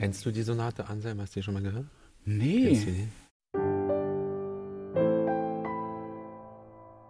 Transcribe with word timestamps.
Kennst 0.00 0.24
du 0.24 0.30
die 0.30 0.42
Sonate 0.42 0.88
Anselm? 0.88 1.20
Hast 1.20 1.36
du 1.36 1.40
die 1.40 1.44
schon 1.44 1.52
mal 1.52 1.62
gehört? 1.62 1.84
Nee. 2.24 3.06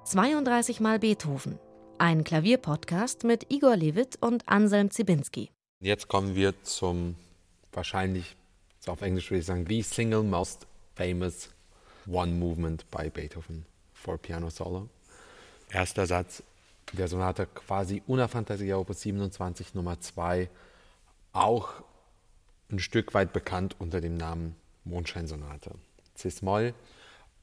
32 0.02 0.80
Mal 0.80 0.98
Beethoven. 0.98 1.60
Ein 1.98 2.24
Klavierpodcast 2.24 3.22
mit 3.22 3.46
Igor 3.48 3.76
Levit 3.76 4.18
und 4.20 4.48
Anselm 4.48 4.90
Zibinski. 4.90 5.52
Jetzt 5.78 6.08
kommen 6.08 6.34
wir 6.34 6.60
zum 6.64 7.14
wahrscheinlich, 7.70 8.34
so 8.80 8.90
auf 8.90 9.02
Englisch 9.02 9.30
würde 9.30 9.38
ich 9.38 9.46
sagen, 9.46 9.66
the 9.68 9.82
single 9.82 10.24
most 10.24 10.66
famous 10.96 11.48
one 12.08 12.32
movement 12.32 12.90
by 12.90 13.08
Beethoven 13.08 13.66
for 13.94 14.18
Piano 14.18 14.50
Solo. 14.50 14.88
Erster 15.72 16.06
Satz 16.06 16.42
der 16.92 17.06
Sonate 17.06 17.46
quasi 17.46 18.02
Una 18.08 18.26
Fantasia 18.26 18.76
Opus 18.76 19.02
27 19.02 19.76
Nummer 19.76 20.00
2, 20.00 20.50
auch 21.32 21.84
ein 22.72 22.78
Stück 22.78 23.14
weit 23.14 23.32
bekannt 23.32 23.76
unter 23.78 24.00
dem 24.00 24.16
Namen 24.16 24.56
Mondscheinsonate. 24.84 25.72
Cis-Moll, 26.16 26.74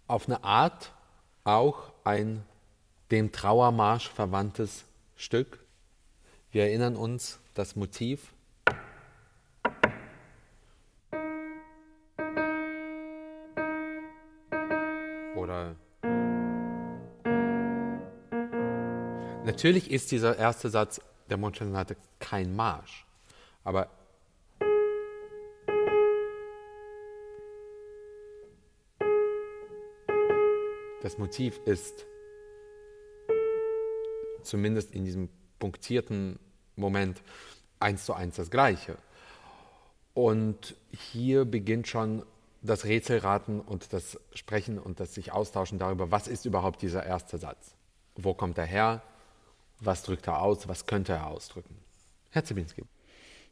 auf 0.07 0.27
eine 0.27 0.43
Art 0.43 0.93
auch 1.43 1.91
ein 2.03 2.43
dem 3.11 3.31
Trauermarsch 3.31 4.09
verwandtes 4.09 4.85
Stück. 5.15 5.59
Wir 6.51 6.63
erinnern 6.63 6.95
uns, 6.95 7.39
das 7.53 7.75
Motiv 7.75 8.33
oder 15.35 15.75
natürlich 19.45 19.89
ist 19.89 20.11
dieser 20.11 20.37
erste 20.37 20.69
Satz 20.69 21.01
der 21.29 21.37
Mondscheinsonate 21.37 21.97
kein 22.19 22.55
Marsch, 22.55 23.05
aber 23.63 23.89
das 31.07 31.17
Motiv 31.17 31.61
ist 31.63 32.05
zumindest 34.43 34.93
in 34.93 35.05
diesem 35.05 35.29
punktierten 35.57 36.37
Moment 36.75 37.21
eins 37.79 38.03
zu 38.03 38.13
eins 38.13 38.35
das 38.35 38.51
Gleiche. 38.51 38.97
Und 40.13 40.75
hier 40.91 41.45
beginnt 41.45 41.87
schon 41.87 42.25
das 42.61 42.83
Rätselraten 42.83 43.61
und 43.61 43.93
das 43.93 44.19
Sprechen 44.33 44.77
und 44.77 44.99
das 44.99 45.13
sich 45.13 45.31
austauschen 45.31 45.79
darüber, 45.79 46.11
was 46.11 46.27
ist 46.27 46.43
überhaupt 46.43 46.81
dieser 46.81 47.05
erste 47.05 47.37
Satz? 47.37 47.75
Wo 48.17 48.33
kommt 48.33 48.57
er 48.57 48.65
her? 48.65 49.01
Was 49.79 50.03
drückt 50.03 50.27
er 50.27 50.41
aus? 50.41 50.67
Was 50.67 50.87
könnte 50.87 51.13
er 51.13 51.27
ausdrücken? 51.27 51.77
Herr 52.31 52.43
Zibinski. 52.43 52.83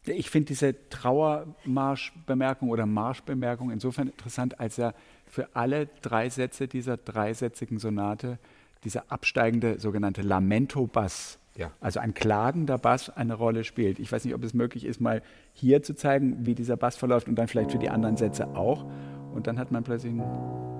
Ich 0.07 0.29
finde 0.29 0.47
diese 0.47 0.75
Trauermarschbemerkung 0.89 2.69
oder 2.69 2.85
Marschbemerkung 2.85 3.71
insofern 3.71 4.07
interessant, 4.07 4.59
als 4.59 4.77
er 4.77 4.93
für 5.25 5.55
alle 5.55 5.87
drei 6.01 6.29
Sätze 6.29 6.67
dieser 6.67 6.97
dreisätzigen 6.97 7.79
Sonate 7.79 8.37
dieser 8.83 9.11
absteigende 9.11 9.79
sogenannte 9.79 10.21
Lamento-Bass, 10.21 11.39
ja. 11.57 11.71
also 11.81 11.99
ein 11.99 12.13
klagender 12.13 12.77
Bass, 12.77 13.09
eine 13.09 13.33
Rolle 13.33 13.63
spielt. 13.63 13.99
Ich 13.99 14.11
weiß 14.11 14.23
nicht, 14.25 14.35
ob 14.35 14.43
es 14.43 14.53
möglich 14.53 14.85
ist, 14.85 15.01
mal 15.01 15.23
hier 15.53 15.81
zu 15.81 15.95
zeigen, 15.95 16.45
wie 16.45 16.53
dieser 16.53 16.77
Bass 16.77 16.95
verläuft 16.95 17.27
und 17.27 17.35
dann 17.35 17.47
vielleicht 17.47 17.71
für 17.71 17.79
die 17.79 17.89
anderen 17.89 18.15
Sätze 18.15 18.47
auch. 18.49 18.85
Und 19.33 19.47
dann 19.47 19.57
hat 19.57 19.71
man 19.71 19.83
plötzlich 19.83 20.13
ein 20.13 20.74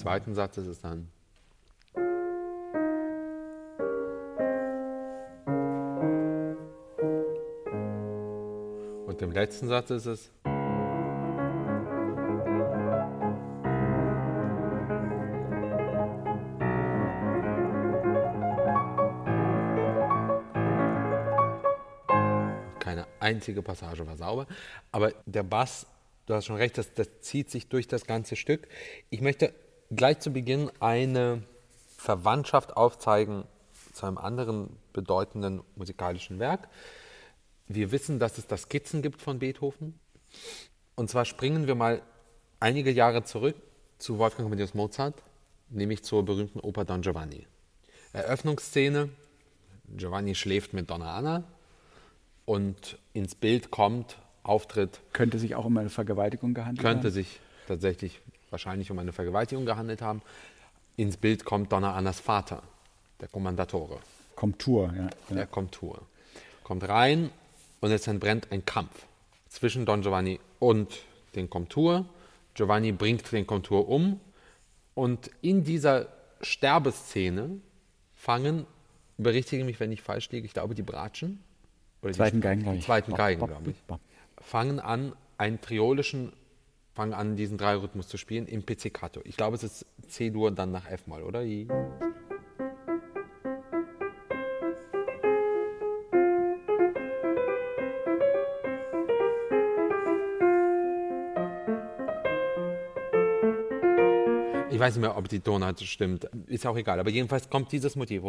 zweiten 0.00 0.34
Satz 0.34 0.56
ist 0.56 0.66
es 0.66 0.80
dann 0.80 1.08
Und 9.10 9.20
im 9.22 9.32
letzten 9.32 9.68
Satz 9.68 9.90
ist 9.90 10.06
es. 10.06 10.30
Keine 22.78 23.06
einzige 23.18 23.60
Passage 23.62 24.06
war 24.06 24.16
sauber. 24.16 24.46
Aber 24.92 25.12
der 25.26 25.42
Bass, 25.42 25.86
du 26.24 26.34
hast 26.34 26.46
schon 26.46 26.56
recht, 26.56 26.78
das, 26.78 26.94
das 26.94 27.08
zieht 27.20 27.50
sich 27.50 27.68
durch 27.68 27.88
das 27.88 28.06
ganze 28.06 28.36
Stück. 28.36 28.68
Ich 29.10 29.20
möchte 29.20 29.52
gleich 29.94 30.20
zu 30.20 30.30
Beginn 30.30 30.70
eine 30.80 31.42
Verwandtschaft 31.96 32.76
aufzeigen 32.76 33.44
zu 33.92 34.06
einem 34.06 34.18
anderen 34.18 34.76
bedeutenden 34.92 35.62
musikalischen 35.76 36.38
Werk 36.38 36.68
wir 37.72 37.92
wissen, 37.92 38.18
dass 38.18 38.36
es 38.36 38.48
da 38.48 38.56
Skizzen 38.56 39.00
gibt 39.00 39.22
von 39.22 39.38
Beethoven. 39.38 39.98
Und 40.96 41.08
zwar 41.08 41.24
springen 41.24 41.68
wir 41.68 41.76
mal 41.76 42.02
einige 42.58 42.90
Jahre 42.90 43.22
zurück 43.22 43.54
zu 43.98 44.18
Wolfgang 44.18 44.46
Amadeus 44.46 44.74
Mozart, 44.74 45.14
nämlich 45.68 46.02
zur 46.02 46.24
berühmten 46.24 46.58
Oper 46.58 46.84
Don 46.84 47.02
Giovanni. 47.02 47.46
Eröffnungsszene, 48.12 49.08
Giovanni 49.96 50.34
schläft 50.34 50.72
mit 50.72 50.90
Donna 50.90 51.14
Anna 51.14 51.44
und 52.44 52.98
ins 53.12 53.36
Bild 53.36 53.70
kommt, 53.70 54.18
Auftritt. 54.42 55.00
Könnte 55.12 55.38
sich 55.38 55.54
auch 55.54 55.66
um 55.66 55.76
eine 55.76 55.90
Vergewaltigung 55.90 56.54
gehandelt 56.54 56.80
könnte 56.80 56.96
haben? 56.96 57.02
Könnte 57.02 57.14
sich 57.14 57.40
tatsächlich 57.68 58.20
wahrscheinlich 58.50 58.90
um 58.90 58.98
eine 58.98 59.12
Vergewaltigung 59.12 59.66
gehandelt 59.66 60.02
haben. 60.02 60.22
Ins 60.96 61.16
Bild 61.16 61.44
kommt 61.44 61.72
Donna 61.72 61.94
Annas 61.94 62.20
Vater, 62.20 62.62
der 63.20 63.28
Kommandatore. 63.28 63.98
Komtur, 64.36 64.92
ja. 64.96 65.10
Der 65.34 65.46
Komtur. 65.46 66.02
Kommt 66.64 66.88
rein 66.88 67.30
und 67.80 67.90
es 67.90 68.06
entbrennt 68.06 68.48
ein 68.50 68.64
Kampf 68.64 69.06
zwischen 69.48 69.86
Don 69.86 70.02
Giovanni 70.02 70.40
und 70.58 71.04
den 71.34 71.50
Komtur. 71.50 72.06
Giovanni 72.54 72.92
bringt 72.92 73.30
den 73.32 73.46
Komtur 73.46 73.88
um 73.88 74.20
und 74.94 75.30
in 75.42 75.64
dieser 75.64 76.08
Sterbeszene 76.40 77.60
fangen, 78.14 78.66
berichtige 79.18 79.64
mich, 79.64 79.80
wenn 79.80 79.92
ich 79.92 80.02
falsch 80.02 80.30
liege, 80.30 80.46
ich 80.46 80.52
glaube 80.52 80.74
die 80.74 80.82
Bratschen, 80.82 81.42
oder 82.02 82.12
zweiten 82.12 82.40
Geigen, 82.40 82.62
glaube 82.62 82.78
ich. 82.78 82.84
Zweiten 82.84 83.14
Geigen, 83.14 83.46
glaube 83.46 83.70
ich. 83.70 83.76
Fangen 84.42 84.80
an, 84.80 85.12
einen 85.38 85.60
triolischen, 85.60 86.32
fangen 86.92 87.14
an, 87.14 87.36
diesen 87.36 87.58
Dreirhythmus 87.58 88.08
zu 88.08 88.16
spielen 88.16 88.46
im 88.46 88.62
Pizzicato. 88.62 89.20
Ich 89.24 89.36
glaube, 89.36 89.56
es 89.56 89.62
ist 89.62 89.86
C-Dur 90.08 90.50
dann 90.50 90.70
nach 90.70 90.86
F-Moll, 90.86 91.22
oder? 91.22 91.42
Ich 91.42 91.68
weiß 104.78 104.94
nicht 104.94 105.02
mehr, 105.02 105.16
ob 105.16 105.28
die 105.28 105.40
Tonart 105.40 105.80
stimmt. 105.82 106.24
Ist 106.46 106.66
auch 106.66 106.76
egal. 106.76 106.98
Aber 106.98 107.10
jedenfalls 107.10 107.50
kommt 107.50 107.70
dieses 107.70 107.96
Motiv. 107.96 108.22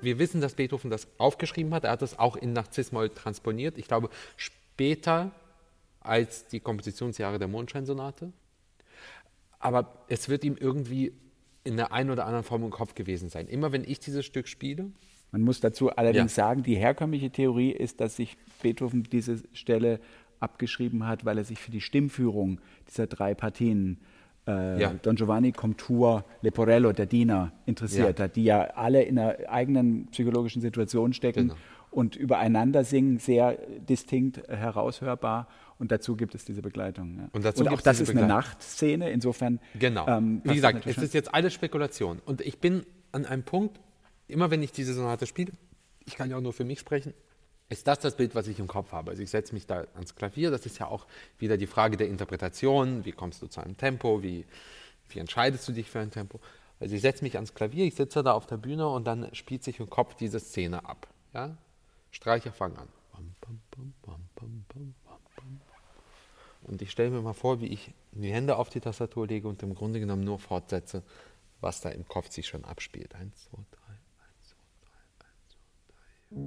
Wir 0.00 0.18
wissen, 0.18 0.40
dass 0.40 0.54
Beethoven 0.54 0.90
das 0.90 1.08
aufgeschrieben 1.18 1.74
hat. 1.74 1.84
Er 1.84 1.90
hat 1.90 2.02
das 2.02 2.18
auch 2.18 2.36
in 2.36 2.52
Narzissmoll 2.52 3.08
transponiert. 3.10 3.78
Ich 3.78 3.88
glaube, 3.88 4.10
später 4.78 5.32
als 5.98 6.46
die 6.46 6.60
Kompositionsjahre 6.60 7.40
der 7.40 7.48
Mondscheinsonate. 7.48 8.32
Aber 9.58 10.04
es 10.08 10.28
wird 10.28 10.44
ihm 10.44 10.56
irgendwie 10.56 11.12
in 11.64 11.76
der 11.76 11.92
einen 11.92 12.10
oder 12.10 12.26
anderen 12.26 12.44
Form 12.44 12.62
im 12.62 12.70
Kopf 12.70 12.94
gewesen 12.94 13.28
sein. 13.28 13.48
Immer 13.48 13.72
wenn 13.72 13.82
ich 13.82 13.98
dieses 13.98 14.24
Stück 14.24 14.46
spiele. 14.46 14.92
Man 15.32 15.42
muss 15.42 15.58
dazu 15.58 15.90
allerdings 15.90 16.36
ja. 16.36 16.44
sagen, 16.44 16.62
die 16.62 16.76
herkömmliche 16.76 17.30
Theorie 17.30 17.72
ist, 17.72 18.00
dass 18.00 18.14
sich 18.14 18.38
Beethoven 18.62 19.02
diese 19.02 19.42
Stelle 19.52 19.98
abgeschrieben 20.38 21.08
hat, 21.08 21.24
weil 21.24 21.38
er 21.38 21.44
sich 21.44 21.58
für 21.58 21.72
die 21.72 21.80
Stimmführung 21.80 22.60
dieser 22.88 23.08
drei 23.08 23.34
Partien 23.34 23.98
äh, 24.46 24.80
ja. 24.80 24.94
Don 25.02 25.16
Giovanni, 25.16 25.50
Comtour, 25.50 26.24
Leporello, 26.40 26.92
der 26.92 27.06
Diener, 27.06 27.52
interessiert 27.66 28.20
ja. 28.20 28.26
hat, 28.26 28.36
die 28.36 28.44
ja 28.44 28.60
alle 28.60 29.02
in 29.02 29.18
einer 29.18 29.36
eigenen 29.48 30.06
psychologischen 30.06 30.62
Situation 30.62 31.12
stecken 31.12 31.48
genau. 31.48 31.56
Und 31.90 32.16
übereinander 32.16 32.84
singen, 32.84 33.18
sehr 33.18 33.58
distinkt 33.78 34.46
heraushörbar. 34.48 35.48
Und 35.78 35.92
dazu 35.92 36.16
gibt 36.16 36.34
es 36.34 36.44
diese 36.44 36.60
Begleitung. 36.60 37.16
Ja. 37.18 37.28
Und, 37.32 37.44
dazu 37.44 37.62
und 37.62 37.68
auch 37.68 37.80
das 37.80 38.00
ist 38.00 38.10
eine 38.10 38.26
Nachtszene, 38.26 39.10
insofern. 39.10 39.60
Genau. 39.78 40.06
Ähm, 40.08 40.40
Wie 40.44 40.54
gesagt, 40.54 40.86
es 40.86 40.98
ist 40.98 41.14
jetzt 41.14 41.32
alles 41.32 41.54
Spekulation. 41.54 42.20
Und 42.24 42.40
ich 42.40 42.58
bin 42.58 42.84
an 43.12 43.24
einem 43.26 43.44
Punkt, 43.44 43.80
immer 44.26 44.50
wenn 44.50 44.62
ich 44.62 44.72
diese 44.72 44.92
Sonate 44.92 45.26
spiele, 45.26 45.52
ich 46.04 46.16
kann 46.16 46.30
ja 46.30 46.36
auch 46.36 46.40
nur 46.40 46.52
für 46.52 46.64
mich 46.64 46.80
sprechen, 46.80 47.14
ist 47.68 47.86
das 47.86 47.98
das 48.00 48.16
Bild, 48.16 48.34
was 48.34 48.48
ich 48.48 48.58
im 48.58 48.66
Kopf 48.66 48.92
habe. 48.92 49.10
Also 49.10 49.22
ich 49.22 49.30
setze 49.30 49.54
mich 49.54 49.66
da 49.66 49.84
ans 49.94 50.14
Klavier, 50.14 50.50
das 50.50 50.64
ist 50.66 50.78
ja 50.78 50.86
auch 50.86 51.06
wieder 51.38 51.56
die 51.56 51.66
Frage 51.66 51.96
der 51.96 52.08
Interpretation, 52.08 53.04
wie 53.04 53.12
kommst 53.12 53.42
du 53.42 53.46
zu 53.46 53.60
einem 53.60 53.76
Tempo, 53.76 54.22
wie, 54.22 54.46
wie 55.10 55.18
entscheidest 55.18 55.68
du 55.68 55.72
dich 55.72 55.90
für 55.90 56.00
ein 56.00 56.10
Tempo. 56.10 56.40
Also 56.80 56.94
ich 56.94 57.02
setze 57.02 57.24
mich 57.24 57.34
ans 57.34 57.54
Klavier, 57.54 57.84
ich 57.84 57.94
sitze 57.94 58.22
da 58.22 58.32
auf 58.32 58.46
der 58.46 58.56
Bühne 58.56 58.88
und 58.88 59.06
dann 59.06 59.34
spielt 59.34 59.64
sich 59.64 59.80
im 59.80 59.90
Kopf 59.90 60.14
diese 60.14 60.40
Szene 60.40 60.84
ab. 60.84 61.08
Ja? 61.34 61.56
Streicher 62.10 62.52
fangen 62.52 62.76
an. 62.76 62.88
Und 66.62 66.82
ich 66.82 66.90
stelle 66.90 67.10
mir 67.10 67.22
mal 67.22 67.32
vor, 67.32 67.60
wie 67.60 67.66
ich 67.66 67.92
die 68.12 68.32
Hände 68.32 68.56
auf 68.56 68.68
die 68.68 68.80
Tastatur 68.80 69.26
lege 69.26 69.48
und 69.48 69.62
im 69.62 69.74
Grunde 69.74 70.00
genommen 70.00 70.24
nur 70.24 70.38
fortsetze, 70.38 71.02
was 71.60 71.80
da 71.80 71.88
im 71.88 72.06
Kopf 72.06 72.30
sich 72.30 72.46
schon 72.46 72.64
abspielt. 72.64 73.14
Eins, 73.14 73.44
zwei, 73.44 73.58
drei, 73.70 73.94
eins, 74.26 74.48
zwei, 74.48 74.56
drei, 74.84 74.98
eins, 75.24 75.48
zwei, 75.48 76.36
drei. 76.36 76.46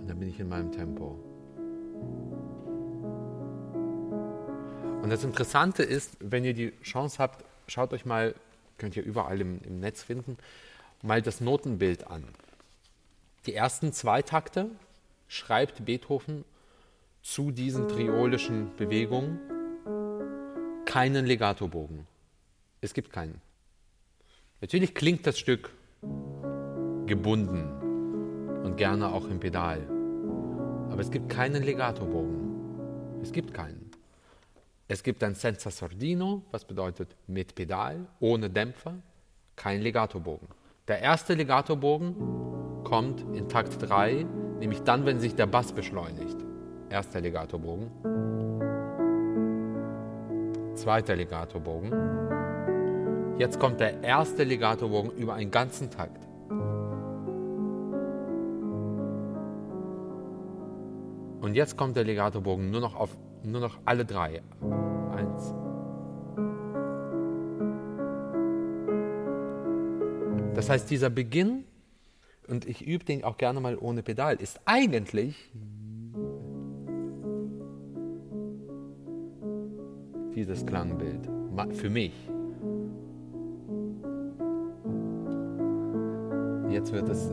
Und 0.00 0.08
dann 0.08 0.18
bin 0.18 0.28
ich 0.28 0.40
in 0.40 0.48
meinem 0.48 0.72
Tempo. 0.72 1.18
Und 5.02 5.10
das 5.10 5.24
Interessante 5.24 5.82
ist, 5.82 6.16
wenn 6.20 6.44
ihr 6.44 6.54
die 6.54 6.72
Chance 6.82 7.18
habt, 7.18 7.44
schaut 7.66 7.92
euch 7.92 8.04
mal, 8.04 8.34
könnt 8.78 8.96
ihr 8.96 9.02
überall 9.04 9.40
im, 9.40 9.60
im 9.62 9.80
Netz 9.80 10.02
finden, 10.02 10.38
mal 11.02 11.22
das 11.22 11.40
Notenbild 11.40 12.06
an. 12.08 12.24
Die 13.46 13.54
ersten 13.54 13.92
zwei 13.92 14.22
Takte 14.22 14.70
schreibt 15.26 15.84
Beethoven 15.84 16.44
zu 17.22 17.50
diesen 17.50 17.88
triolischen 17.88 18.74
Bewegungen 18.76 19.40
keinen 20.84 21.26
Legatobogen. 21.26 22.06
Es 22.80 22.94
gibt 22.94 23.12
keinen. 23.12 23.40
Natürlich 24.60 24.94
klingt 24.94 25.26
das 25.26 25.40
Stück 25.40 25.70
gebunden 27.06 28.62
und 28.62 28.76
gerne 28.76 29.08
auch 29.12 29.24
im 29.26 29.40
Pedal. 29.40 29.80
Aber 30.90 31.00
es 31.00 31.10
gibt 31.10 31.28
keinen 31.28 31.64
Legatobogen. 31.64 33.20
Es 33.22 33.32
gibt 33.32 33.52
keinen. 33.54 33.90
Es 34.86 35.02
gibt 35.02 35.24
ein 35.24 35.34
Senza 35.34 35.70
Sordino, 35.70 36.42
was 36.52 36.64
bedeutet 36.64 37.16
mit 37.26 37.56
Pedal, 37.56 38.06
ohne 38.20 38.50
Dämpfer, 38.50 38.94
kein 39.56 39.80
Legatobogen. 39.80 40.46
Der 40.86 41.00
erste 41.00 41.34
Legatobogen 41.34 42.51
kommt 42.92 43.24
in 43.34 43.48
Takt 43.48 43.88
3, 43.88 44.26
nämlich 44.60 44.82
dann, 44.82 45.06
wenn 45.06 45.18
sich 45.18 45.34
der 45.34 45.46
Bass 45.46 45.72
beschleunigt. 45.72 46.36
Erster 46.90 47.22
Legatobogen. 47.22 47.90
Zweiter 50.74 51.16
Legatobogen. 51.16 51.90
Jetzt 53.38 53.58
kommt 53.58 53.80
der 53.80 54.02
erste 54.02 54.44
Legatobogen 54.44 55.10
über 55.12 55.32
einen 55.32 55.50
ganzen 55.50 55.88
Takt. 55.90 56.28
Und 61.40 61.54
jetzt 61.54 61.78
kommt 61.78 61.96
der 61.96 62.04
Legatobogen 62.04 62.70
nur 62.70 62.82
noch 62.82 62.94
auf 62.94 63.16
nur 63.42 63.62
noch 63.62 63.78
alle 63.86 64.04
drei. 64.04 64.42
Eins. 65.16 65.54
Das 70.54 70.68
heißt, 70.68 70.90
dieser 70.90 71.08
Beginn, 71.08 71.64
und 72.48 72.66
ich 72.66 72.86
übe 72.86 73.04
den 73.04 73.24
auch 73.24 73.36
gerne 73.36 73.60
mal 73.60 73.76
ohne 73.78 74.02
Pedal, 74.02 74.36
ist 74.36 74.60
eigentlich 74.64 75.50
dieses 80.34 80.64
Klangbild. 80.66 81.28
Für 81.74 81.90
mich. 81.90 82.12
Jetzt 86.70 86.92
wird 86.92 87.08
es, 87.10 87.30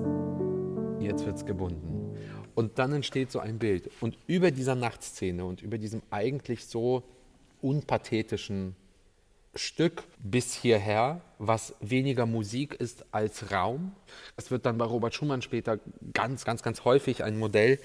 jetzt 1.00 1.26
wird 1.26 1.38
es 1.38 1.46
gebunden. 1.46 2.14
Und 2.56 2.78
dann 2.78 2.92
entsteht 2.92 3.32
so 3.32 3.40
ein 3.40 3.58
Bild. 3.58 3.90
Und 4.02 4.18
über 4.28 4.52
dieser 4.52 4.76
Nachtszene 4.76 5.46
und 5.46 5.62
über 5.62 5.78
diesem 5.78 6.02
eigentlich 6.12 6.66
so 6.66 7.04
unpathetischen 7.62 8.76
Stück 9.56 10.04
bis 10.20 10.54
hierher, 10.54 11.22
was 11.38 11.76
weniger 11.80 12.26
Musik 12.26 12.76
ist 12.76 13.06
als 13.12 13.52
Raum. 13.52 13.96
Das 14.36 14.52
wird 14.52 14.66
dann 14.66 14.78
bei 14.78 14.86
Robert 14.86 15.14
Schumann 15.14 15.42
später 15.42 15.80
ganz, 16.14 16.46
ganz, 16.46 16.62
ganz 16.62 16.86
häufig 16.86 17.24
ein 17.24 17.38
Modell 17.40 17.80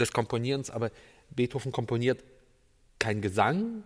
des 0.00 0.12
Komponierens, 0.12 0.70
aber 0.70 0.90
Beethoven 1.30 1.72
komponiert 1.72 2.24
kein 2.98 3.20
Gesang, 3.20 3.84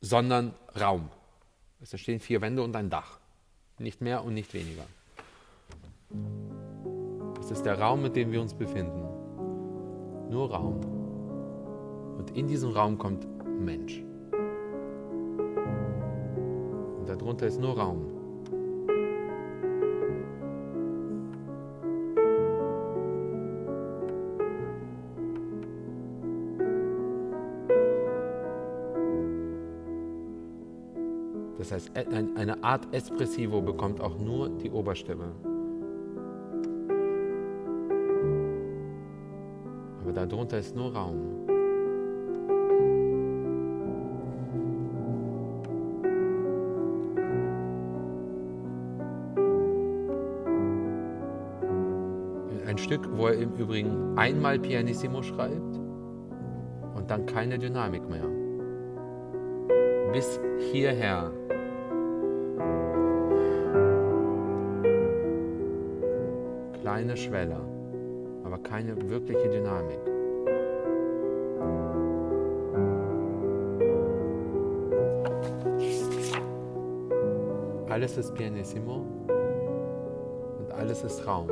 sondern 0.00 0.54
Raum. 0.78 1.08
Es 1.80 1.92
entstehen 1.92 2.20
vier 2.20 2.40
Wände 2.40 2.62
und 2.62 2.74
ein 2.76 2.90
Dach. 2.90 3.18
Nicht 3.78 4.00
mehr 4.00 4.24
und 4.24 4.34
nicht 4.34 4.52
weniger. 4.54 4.86
Das 7.36 7.50
ist 7.50 7.62
der 7.62 7.78
Raum, 7.78 8.02
mit 8.02 8.16
dem 8.16 8.32
wir 8.32 8.40
uns 8.40 8.54
befinden 8.54 9.18
nur 10.30 10.50
Raum. 10.50 10.80
Und 12.18 12.36
in 12.36 12.46
diesem 12.46 12.70
Raum 12.70 12.98
kommt 12.98 13.26
Mensch. 13.60 14.02
Darunter 17.08 17.46
ist 17.46 17.58
nur 17.58 17.78
Raum. 17.78 18.04
Das 31.56 31.72
heißt, 31.72 31.90
eine 32.36 32.62
Art 32.62 32.94
Espressivo 32.94 33.62
bekommt 33.62 34.00
auch 34.00 34.18
nur 34.18 34.50
die 34.50 34.70
Oberstimme. 34.70 35.32
darunter 40.26 40.58
ist 40.58 40.74
nur 40.74 40.92
Raum. 40.92 41.37
Stück, 52.98 53.16
wo 53.16 53.26
er 53.28 53.34
im 53.34 53.54
Übrigen 53.54 54.16
einmal 54.16 54.58
Pianissimo 54.58 55.22
schreibt 55.22 55.76
und 56.96 57.10
dann 57.10 57.26
keine 57.26 57.58
Dynamik 57.58 58.08
mehr. 58.08 58.24
Bis 60.12 60.40
hierher. 60.72 61.30
Kleine 66.80 67.16
Schwelle, 67.16 67.60
aber 68.44 68.58
keine 68.58 68.96
wirkliche 69.08 69.48
Dynamik. 69.48 69.98
Alles 77.88 78.16
ist 78.16 78.34
Pianissimo 78.34 79.04
und 80.58 80.72
alles 80.72 81.02
ist 81.04 81.26
Raum. 81.26 81.48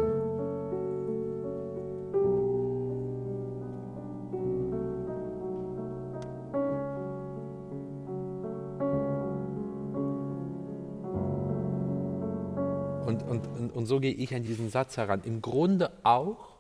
Gehe 14.06 14.14
ich 14.14 14.32
an 14.36 14.44
diesen 14.44 14.70
Satz 14.70 14.96
heran. 14.98 15.22
Im 15.24 15.42
Grunde 15.42 15.90
auch 16.04 16.58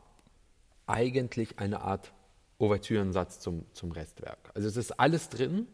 eigentlich 0.88 1.60
eine 1.60 1.82
Art 1.82 2.12
Ouvertürensatz 2.58 3.38
zum, 3.38 3.66
zum 3.72 3.92
Restwerk. 3.92 4.50
Also 4.54 4.66
es 4.66 4.76
ist 4.76 4.98
alles 4.98 5.28
drin, 5.28 5.68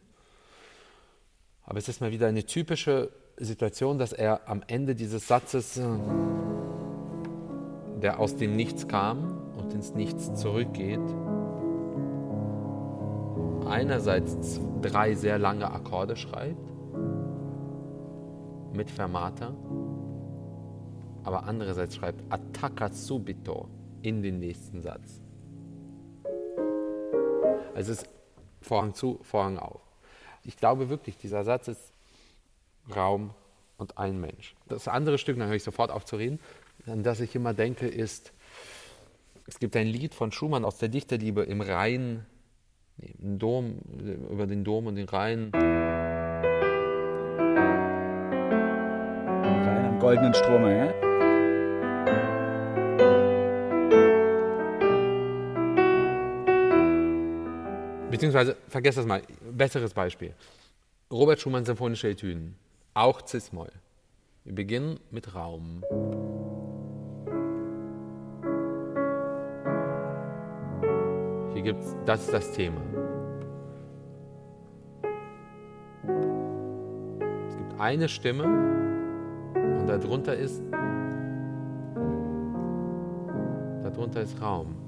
aber 1.65 1.79
es 1.79 1.89
ist 1.89 2.03
mal 2.03 2.11
wieder 2.11 2.27
eine 2.27 2.45
typische 2.45 3.11
Situation, 3.39 3.99
dass 3.99 4.13
er 4.13 4.51
am 4.51 4.63
Ende 4.67 4.95
dieses 4.95 5.27
Satzes, 5.27 5.79
äh, 5.79 5.87
der 8.03 8.21
aus 8.21 8.37
dem 8.37 8.55
Nichts 8.55 8.87
kam 8.87 9.55
und 9.57 9.73
ins 9.73 9.95
Nichts 9.95 10.35
zurückgeht, 10.35 11.01
einerseits 13.67 14.61
drei 14.83 15.15
sehr 15.15 15.39
lange 15.39 15.71
Akkorde 15.71 16.17
schreibt 16.17 16.71
mit 18.75 18.91
Fermata, 18.91 19.55
aber 21.25 21.45
andererseits 21.45 21.97
schreibt 21.97 22.21
Attacca 22.33 22.91
subito 22.91 23.69
in 24.03 24.23
den 24.23 24.41
nächsten 24.41 24.83
Satz. 24.83 25.21
Also 27.75 27.93
es 27.93 28.03
ist 28.03 28.09
Vorhang 28.61 28.95
zu, 28.95 29.19
Vorhang 29.23 29.59
auf. 29.59 29.81
Ich 30.45 30.57
glaube 30.57 30.89
wirklich, 30.89 31.17
dieser 31.17 31.45
Satz 31.45 31.69
ist 31.69 31.93
Raum 32.95 33.31
und 33.79 33.99
ein 33.99 34.21
Mensch. 34.21 34.55
Das 34.69 34.89
andere 34.89 35.19
Stück, 35.19 35.39
dann 35.39 35.49
höre 35.49 35.57
ich 35.57 35.63
sofort 35.63 35.91
auf 35.91 36.05
zu 36.05 36.17
reden, 36.17 36.41
an 36.87 37.03
das 37.03 37.21
ich 37.21 37.35
immer 37.35 37.55
denke, 37.55 37.87
ist, 37.87 38.33
es 39.47 39.59
gibt 39.59 39.77
ein 39.77 39.87
Lied 39.87 40.15
von 40.15 40.33
Schumann 40.33 40.65
aus 40.65 40.79
der 40.79 40.89
Dichterliebe 40.89 41.43
im 41.43 41.61
Rhein, 41.61 42.27
im 43.19 43.39
Dom, 43.39 43.79
über 44.31 44.47
den 44.47 44.65
Dom 44.65 44.87
und 44.87 44.97
den 44.97 45.09
Rhein. 45.09 45.51
Rhein 49.53 49.87
am 49.87 49.99
goldenen 49.99 50.35
Strome, 50.35 50.77
ja? 50.77 51.02
beziehungsweise 58.13 58.57
vergesst 58.69 58.99
das 58.99 59.07
mal, 59.07 59.23
besseres 59.51 59.95
Beispiel. 59.95 60.35
Robert 61.11 61.41
Schumann 61.41 61.65
Symphonische 61.65 62.11
Etüden, 62.11 62.57
auch 62.93 63.27
Cis-Moll. 63.27 63.73
Wir 64.45 64.55
beginnen 64.55 65.01
mit 65.11 65.35
Raum. 65.35 65.83
Hier 71.55 71.63
gibt's, 71.63 71.97
das 72.05 72.27
ist 72.27 72.35
das 72.35 72.53
Thema. 72.53 72.83
Es 77.49 77.57
gibt 77.57 77.81
eine 77.81 78.11
Stimme 78.11 78.45
und 79.55 79.87
darunter 79.87 80.37
ist, 80.37 80.63
darunter 83.83 84.21
ist 84.21 84.39
Raum. 84.39 84.82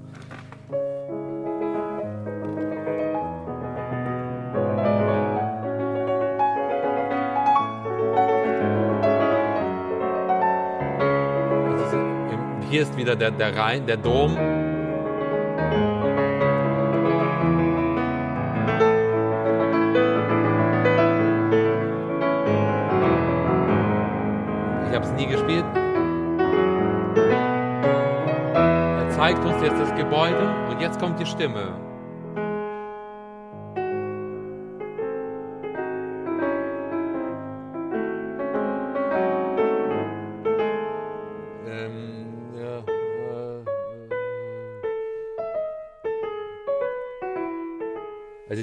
Hier 12.75 12.83
ist 12.83 12.97
wieder 12.97 13.15
der, 13.15 13.31
der 13.31 13.55
Rhein, 13.55 13.85
der 13.87 13.95
Dom. 13.95 14.33
Ich 24.89 24.93
habe 24.93 25.05
es 25.05 25.11
nie 25.13 25.25
gespielt. 25.25 25.63
Er 28.65 29.09
zeigt 29.11 29.45
uns 29.45 29.61
jetzt 29.61 29.79
das 29.79 29.95
Gebäude 29.95 30.53
und 30.69 30.81
jetzt 30.81 30.99
kommt 30.99 31.17
die 31.17 31.25
Stimme. 31.25 31.84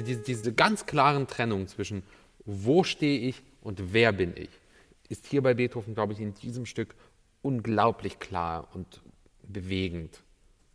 Also 0.03 0.15
die, 0.15 0.23
diese 0.23 0.53
ganz 0.53 0.85
klaren 0.85 1.27
Trennung 1.27 1.67
zwischen 1.67 2.03
wo 2.45 2.83
stehe 2.83 3.19
ich 3.19 3.41
und 3.61 3.93
wer 3.93 4.11
bin 4.11 4.33
ich, 4.35 4.49
ist 5.07 5.27
hier 5.27 5.41
bei 5.41 5.53
Beethoven, 5.53 5.93
glaube 5.93 6.11
ich, 6.11 6.19
in 6.19 6.33
diesem 6.33 6.65
Stück 6.65 6.95
unglaublich 7.41 8.19
klar 8.19 8.67
und 8.73 9.01
bewegend. 9.43 10.23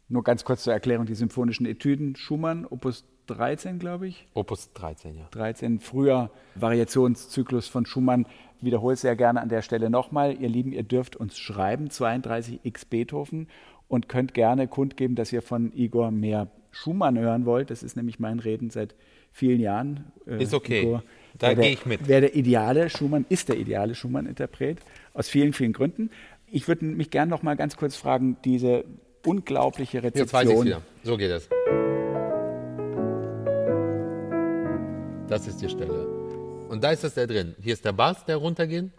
Nur 0.09 0.25
ganz 0.25 0.45
kurz 0.45 0.63
zur 0.63 0.73
Erklärung, 0.73 1.05
die 1.05 1.15
symphonischen 1.15 1.67
Etüden 1.67 2.17
Schumann, 2.17 2.65
Opus 2.65 3.05
13, 3.27 3.79
glaube 3.79 4.09
ich. 4.09 4.27
Opus 4.33 4.73
13, 4.73 5.19
ja. 5.19 5.29
13, 5.31 5.81
früher 5.81 6.31
Variationszyklus 6.55 7.69
von 7.69 7.85
Schumann. 7.85 8.25
Wiederhole 8.63 8.97
sehr 8.97 9.17
gerne 9.17 9.43
an 9.43 9.51
der 9.51 9.61
Stelle 9.61 9.91
nochmal. 9.91 10.41
Ihr 10.41 10.49
Lieben, 10.49 10.73
ihr 10.73 10.83
dürft 10.83 11.17
uns 11.17 11.39
schreiben, 11.39 11.89
32x 11.89 12.87
Beethoven 12.89 13.49
und 13.89 14.09
könnt 14.09 14.33
gerne 14.33 14.69
kundgeben, 14.69 15.15
dass 15.15 15.33
ihr 15.33 15.43
von 15.43 15.73
Igor 15.75 16.11
mehr 16.11 16.49
Schumann 16.71 17.19
hören 17.19 17.45
wollt. 17.45 17.71
Das 17.71 17.83
ist 17.83 17.97
nämlich 17.97 18.19
mein 18.19 18.39
Reden 18.39 18.71
seit 18.71 18.95
vielen 19.33 19.61
Jahren. 19.61 20.13
Äh, 20.27 20.43
ist 20.43 20.55
okay. 20.55 20.83
Igor, 20.83 21.03
da 21.39 21.55
gehe 21.55 21.71
ich 21.71 21.87
mit. 21.87 22.01
Wer 22.07 22.21
der 22.21 22.35
ideale 22.35 22.91
Schumann 22.91 23.27
ist, 23.29 23.49
der 23.49 23.57
ideale 23.57 23.95
Schumann-Interpret, 23.95 24.79
aus 25.15 25.29
vielen, 25.29 25.53
vielen 25.53 25.73
Gründen. 25.73 26.11
Ich 26.51 26.67
würde 26.69 26.85
mich 26.85 27.11
gerne 27.11 27.31
noch 27.31 27.43
mal 27.43 27.57
ganz 27.57 27.77
kurz 27.77 27.97
fragen, 27.97 28.37
diese 28.45 28.85
unglaubliche 29.25 30.03
Rezeption. 30.03 30.25
Jetzt 30.25 30.33
weiß 30.33 30.51
ich 30.51 30.65
wieder. 30.65 30.83
So 31.03 31.17
geht 31.17 31.31
es. 31.31 31.49
Das 35.29 35.47
ist 35.47 35.61
die 35.61 35.69
Stelle. 35.69 36.07
Und 36.69 36.83
da 36.83 36.91
ist 36.91 37.05
das 37.05 37.15
da 37.15 37.27
drin. 37.27 37.55
Hier 37.61 37.75
ist 37.75 37.85
der 37.85 37.93
Bass, 37.93 38.25
der 38.25 38.37
runtergeht. 38.37 38.91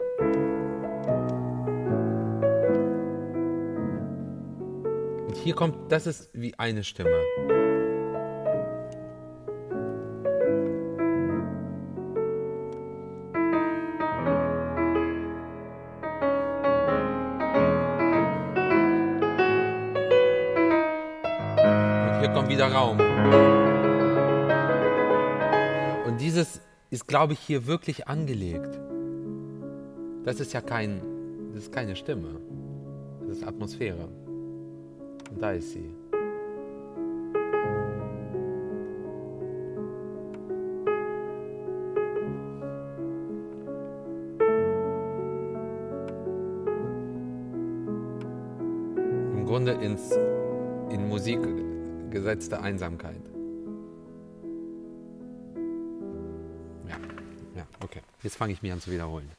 Und 5.26 5.36
hier 5.36 5.54
kommt, 5.54 5.90
das 5.90 6.06
ist 6.06 6.30
wie 6.32 6.56
eine 6.58 6.84
Stimme. 6.84 7.10
Glaube 27.10 27.32
ich, 27.32 27.40
hier 27.40 27.66
wirklich 27.66 28.06
angelegt. 28.06 28.78
Das 30.22 30.38
ist 30.38 30.52
ja 30.52 30.60
kein, 30.60 31.02
das 31.52 31.64
ist 31.64 31.72
keine 31.72 31.96
Stimme. 31.96 32.40
Das 33.26 33.38
ist 33.38 33.44
Atmosphäre. 33.44 34.08
Und 35.28 35.42
da 35.42 35.50
ist 35.50 35.72
sie. 35.72 35.90
Im 49.34 49.44
Grunde 49.46 49.72
ins, 49.72 50.12
in 50.90 51.08
Musik 51.08 51.40
gesetzte 52.10 52.60
Einsamkeit. 52.60 53.39
Okay. 57.90 58.02
Jetzt 58.22 58.36
fange 58.36 58.52
ich 58.52 58.62
mich 58.62 58.72
an 58.72 58.80
zu 58.80 58.90
wiederholen. 58.90 59.30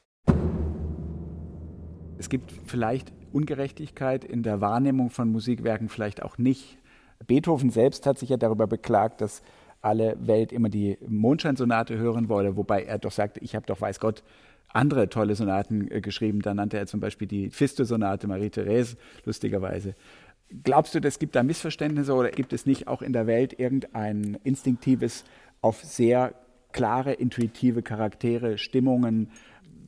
Es 2.18 2.30
gibt 2.30 2.52
vielleicht 2.66 3.12
Ungerechtigkeit 3.32 4.24
in 4.24 4.44
der 4.44 4.62
Wahrnehmung 4.62 5.10
von 5.10 5.32
Musikwerken, 5.32 5.90
vielleicht 5.90 6.22
auch 6.22 6.38
nicht. 6.38 6.78
Beethoven 7.26 7.70
selbst 7.70 8.06
hat 8.06 8.20
sich 8.20 8.30
ja 8.30 8.38
darüber 8.38 8.68
beklagt, 8.68 9.22
dass 9.22 9.42
alle 9.82 10.16
Welt 10.20 10.52
immer 10.52 10.70
die 10.70 10.98
Mondscheinsonate 11.08 11.98
hören 11.98 12.30
wolle, 12.30 12.56
wobei 12.58 12.84
er 12.84 13.00
doch 13.00 13.12
sagte, 13.12 13.40
ich 13.40 13.56
habe 13.56 13.66
doch, 13.66 13.82
weiß 13.82 14.00
Gott, 14.00 14.24
andere 14.70 15.10
tolle 15.10 15.36
Sonaten 15.36 15.90
äh, 15.90 16.02
geschrieben. 16.02 16.42
Da 16.42 16.54
nannte 16.54 16.78
er 16.78 16.86
zum 16.86 17.00
Beispiel 17.00 17.28
die 17.28 17.50
Fisto-Sonate 17.50 18.28
Marie-Therese, 18.28 18.98
lustigerweise. 19.26 19.96
Glaubst 20.64 20.94
du, 20.94 21.00
es 21.00 21.20
gibt 21.20 21.36
da 21.36 21.44
Missverständnisse 21.44 22.14
oder 22.14 22.30
gibt 22.30 22.54
es 22.54 22.66
nicht 22.66 22.88
auch 22.88 23.02
in 23.02 23.14
der 23.14 23.26
Welt 23.26 23.58
irgendein 23.58 24.38
instinktives, 24.44 25.24
auf 25.62 25.84
sehr 25.84 26.34
klare, 26.74 27.14
intuitive 27.14 27.82
Charaktere, 27.82 28.58
Stimmungen, 28.58 29.32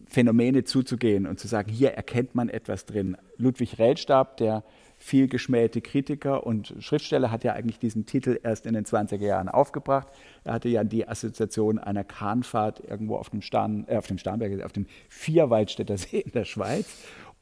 Phänomene 0.08 0.64
zuzugehen 0.64 1.26
und 1.26 1.40
zu 1.40 1.48
sagen, 1.48 1.72
hier 1.72 1.92
erkennt 1.92 2.36
man 2.36 2.50
etwas 2.50 2.86
drin? 2.86 3.18
Ludwig 3.38 3.80
Rellstab, 3.80 4.38
der 4.38 4.64
viel 4.98 5.28
geschmähte 5.28 5.82
Kritiker 5.82 6.46
und 6.46 6.76
Schriftsteller, 6.80 7.32
hat 7.32 7.44
ja 7.44 7.54
eigentlich 7.54 7.80
diesen 7.80 8.06
Titel 8.06 8.40
erst 8.42 8.66
in 8.66 8.74
den 8.74 8.86
20er 8.86 9.18
Jahren 9.18 9.50
aufgebracht. 9.50 10.08
Er 10.44 10.54
hatte 10.54 10.70
ja 10.70 10.84
die 10.84 11.08
Assoziation 11.08 11.80
einer 11.80 12.04
Kahnfahrt 12.04 12.80
irgendwo 12.88 13.18
auf 13.18 13.32
dem, 13.32 13.42
Starn, 13.42 13.86
äh, 13.88 13.98
auf 13.98 14.08
dem 14.08 14.18
Starnberg, 14.18 14.64
auf 14.64 14.72
dem 14.72 14.86
Vierwaldstätter 15.10 15.98
See 15.98 16.20
in 16.20 16.32
der 16.32 16.46
Schweiz 16.46 16.86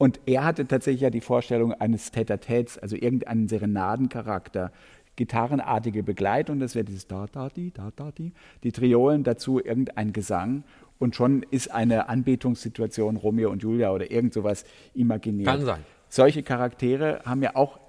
und 0.02 0.18
er 0.26 0.44
hatte 0.44 0.66
tatsächlich 0.66 1.02
ja 1.02 1.10
die 1.10 1.20
Vorstellung 1.20 1.74
eines 1.74 2.10
Tätertäts, 2.10 2.76
also 2.76 2.96
irgendeinen 2.96 3.46
Serenadencharakter, 3.46 4.72
gitarrenartige 5.16 6.02
Begleitung, 6.02 6.58
das 6.58 6.74
wäre 6.74 6.84
dieses 6.84 7.06
Da-Da-Di, 7.06 7.72
Da-Da-Di, 7.72 8.32
die 8.62 8.72
Triolen, 8.72 9.24
dazu 9.24 9.60
irgendein 9.62 10.12
Gesang 10.12 10.64
und 10.98 11.16
schon 11.16 11.42
ist 11.50 11.70
eine 11.70 12.08
Anbetungssituation 12.08 13.16
Romeo 13.16 13.50
und 13.50 13.62
Julia 13.62 13.92
oder 13.92 14.10
irgend 14.10 14.32
sowas 14.32 14.64
imaginiert. 14.94 15.48
Kann 15.48 15.64
sein. 15.64 15.80
Solche 16.08 16.42
Charaktere 16.42 17.22
haben 17.24 17.42
ja 17.42 17.56
auch 17.56 17.80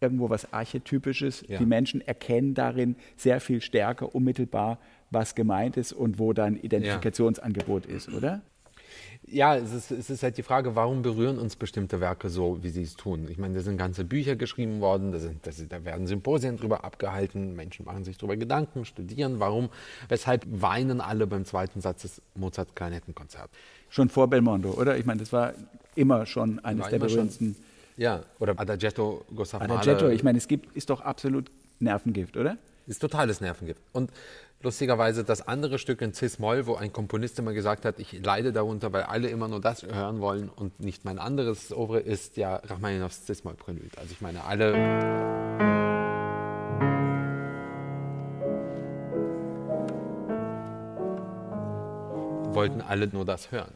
irgendwo 0.00 0.30
was 0.30 0.52
Archetypisches. 0.52 1.44
Ja. 1.48 1.58
Die 1.58 1.66
Menschen 1.66 2.00
erkennen 2.00 2.54
darin 2.54 2.96
sehr 3.16 3.40
viel 3.40 3.60
stärker 3.60 4.14
unmittelbar, 4.14 4.78
was 5.10 5.34
gemeint 5.34 5.76
ist 5.76 5.92
und 5.92 6.18
wo 6.18 6.32
dann 6.32 6.56
Identifikationsangebot 6.56 7.86
ja. 7.88 7.96
ist, 7.96 8.12
oder? 8.12 8.42
Ja, 9.26 9.56
es 9.56 9.72
ist, 9.72 9.90
es 9.90 10.10
ist 10.10 10.22
halt 10.22 10.36
die 10.36 10.42
Frage, 10.42 10.76
warum 10.76 11.02
berühren 11.02 11.38
uns 11.38 11.56
bestimmte 11.56 12.00
Werke 12.00 12.28
so, 12.28 12.62
wie 12.62 12.68
sie 12.68 12.82
es 12.82 12.94
tun? 12.94 13.26
Ich 13.30 13.38
meine, 13.38 13.54
da 13.54 13.60
sind 13.62 13.78
ganze 13.78 14.04
Bücher 14.04 14.36
geschrieben 14.36 14.80
worden, 14.80 15.12
da, 15.12 15.18
sind, 15.18 15.40
da 15.44 15.84
werden 15.84 16.06
Symposien 16.06 16.56
drüber 16.56 16.84
abgehalten, 16.84 17.56
Menschen 17.56 17.86
machen 17.86 18.04
sich 18.04 18.18
darüber 18.18 18.36
Gedanken, 18.36 18.84
studieren, 18.84 19.40
warum, 19.40 19.70
weshalb 20.08 20.44
weinen 20.48 21.00
alle 21.00 21.26
beim 21.26 21.44
zweiten 21.46 21.80
Satz 21.80 22.02
des 22.02 22.22
Mozart-Klarinettenkonzerts. 22.34 23.52
Schon 23.88 24.10
vor 24.10 24.28
Belmondo, 24.28 24.70
oder? 24.72 24.98
Ich 24.98 25.06
meine, 25.06 25.20
das 25.20 25.32
war 25.32 25.54
immer 25.94 26.26
schon 26.26 26.58
eines 26.64 26.88
der 26.88 26.98
berühmtesten. 26.98 27.56
Ja, 27.96 28.24
oder 28.40 28.58
Adagetto 28.58 29.24
Gustav 29.34 29.62
Adagetto, 29.62 30.08
ich 30.08 30.22
meine, 30.22 30.38
es 30.38 30.48
gibt, 30.48 30.76
ist 30.76 30.90
doch 30.90 31.00
absolut 31.00 31.50
Nervengift, 31.78 32.36
oder? 32.36 32.58
Ist 32.86 33.00
totales 33.00 33.40
Nervengift. 33.40 33.82
Und 33.92 34.10
lustigerweise 34.62 35.24
das 35.24 35.46
andere 35.46 35.78
Stück 35.78 36.02
in 36.02 36.12
Cis-Moll, 36.12 36.66
wo 36.66 36.74
ein 36.74 36.92
Komponist 36.92 37.38
immer 37.38 37.54
gesagt 37.54 37.86
hat, 37.86 37.98
ich 37.98 38.12
leide 38.12 38.52
darunter, 38.52 38.92
weil 38.92 39.04
alle 39.04 39.28
immer 39.28 39.48
nur 39.48 39.60
das 39.60 39.82
hören 39.84 40.20
wollen 40.20 40.50
und 40.50 40.80
nicht 40.80 41.04
mein 41.04 41.18
anderes 41.18 41.72
Oeuvre 41.72 42.00
ist 42.00 42.36
ja 42.36 42.56
Rachmaninows 42.56 43.24
Cis-Moll-Prälude. 43.24 43.96
Also 43.96 44.12
ich 44.12 44.20
meine, 44.20 44.44
alle... 44.44 44.74
wollten 52.54 52.82
alle 52.82 53.08
nur 53.08 53.24
das 53.24 53.50
hören. 53.50 53.72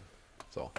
So. 0.51 0.71